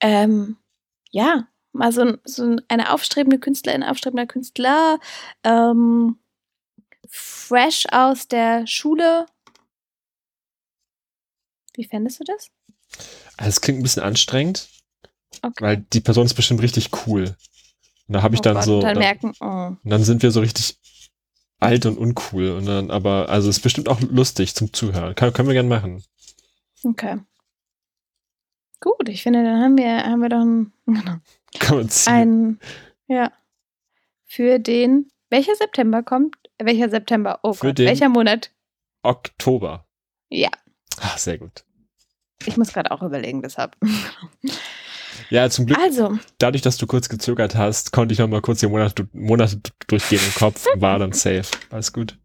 ähm, 0.00 0.58
ja, 1.10 1.48
mal 1.72 1.92
so, 1.92 2.16
so, 2.24 2.56
eine 2.68 2.92
aufstrebende 2.92 3.38
Künstlerin, 3.38 3.82
aufstrebender 3.82 4.26
Künstler, 4.26 4.98
ähm, 5.44 6.18
fresh 7.08 7.86
aus 7.90 8.28
der 8.28 8.66
Schule. 8.66 9.26
Wie 11.80 11.84
fändest 11.86 12.20
du 12.20 12.24
das? 12.24 12.50
Also 13.38 13.48
es 13.48 13.60
klingt 13.62 13.80
ein 13.80 13.82
bisschen 13.82 14.02
anstrengend, 14.02 14.68
okay. 15.40 15.64
weil 15.64 15.76
die 15.78 16.02
Person 16.02 16.26
ist 16.26 16.34
bestimmt 16.34 16.60
richtig 16.60 16.90
cool. 17.06 17.34
Und 18.06 18.12
da 18.12 18.20
habe 18.20 18.34
ich 18.34 18.40
oh 18.40 18.42
dann 18.42 18.56
Gott, 18.56 18.64
so. 18.64 18.80
Dann 18.82 18.96
da, 18.96 19.00
merken, 19.00 19.32
oh. 19.40 19.68
Und 19.82 19.90
dann 19.90 20.04
sind 20.04 20.22
wir 20.22 20.30
so 20.30 20.40
richtig 20.40 20.78
alt 21.58 21.86
und 21.86 21.96
uncool. 21.96 22.50
Und 22.50 22.66
dann, 22.66 22.90
aber, 22.90 23.30
also 23.30 23.48
es 23.48 23.56
ist 23.56 23.62
bestimmt 23.62 23.88
auch 23.88 23.98
lustig 24.02 24.54
zum 24.54 24.74
Zuhören. 24.74 25.14
Kann, 25.14 25.32
können 25.32 25.48
wir 25.48 25.54
gern 25.54 25.68
machen. 25.68 26.04
Okay. 26.84 27.16
Gut, 28.80 29.08
ich 29.08 29.22
finde, 29.22 29.42
dann 29.42 29.62
haben 29.62 29.78
wir, 29.78 30.04
haben 30.04 30.20
wir 30.20 30.28
doch 30.28 30.40
ein, 30.40 30.72
genau, 30.84 31.16
Kann 31.60 31.76
man 31.78 31.88
ziehen. 31.88 32.12
ein, 32.12 32.60
ja, 33.06 33.32
für 34.26 34.58
den, 34.58 35.10
welcher 35.30 35.56
September 35.56 36.02
kommt? 36.02 36.36
Welcher 36.58 36.90
September? 36.90 37.40
Oh 37.42 37.54
für 37.54 37.68
Gott, 37.68 37.78
welcher 37.78 38.10
Monat? 38.10 38.50
Oktober. 39.02 39.86
Ja. 40.28 40.50
Ach, 41.00 41.16
sehr 41.16 41.38
gut. 41.38 41.64
Ich 42.46 42.56
muss 42.56 42.72
gerade 42.72 42.90
auch 42.90 43.02
überlegen, 43.02 43.42
deshalb. 43.42 43.76
Ja, 45.28 45.48
zum 45.48 45.66
Glück. 45.66 45.78
Also. 45.78 46.18
Dadurch, 46.38 46.62
dass 46.62 46.76
du 46.76 46.88
kurz 46.88 47.08
gezögert 47.08 47.54
hast, 47.54 47.92
konnte 47.92 48.12
ich 48.12 48.18
noch 48.18 48.26
mal 48.26 48.40
kurz 48.40 48.60
die 48.60 48.66
Monate, 48.66 49.08
Monate 49.12 49.60
durchgehen 49.86 50.20
im 50.24 50.34
Kopf. 50.34 50.66
War 50.74 50.98
dann 50.98 51.12
safe. 51.12 51.44
Alles 51.70 51.92
gut. 51.92 52.18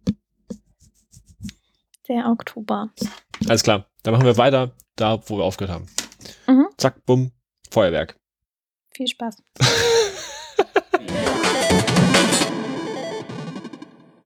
Der 2.07 2.27
Oktober. 2.27 2.89
Alles 3.47 3.61
klar. 3.61 3.85
Dann 4.01 4.13
machen 4.13 4.25
wir 4.25 4.37
weiter 4.37 4.71
da, 4.95 5.21
wo 5.27 5.37
wir 5.37 5.43
aufgehört 5.43 5.75
haben. 5.75 5.87
Mhm. 6.47 6.67
Zack, 6.77 7.05
bumm, 7.05 7.31
Feuerwerk. 7.69 8.15
Viel 8.95 9.07
Spaß. 9.07 9.37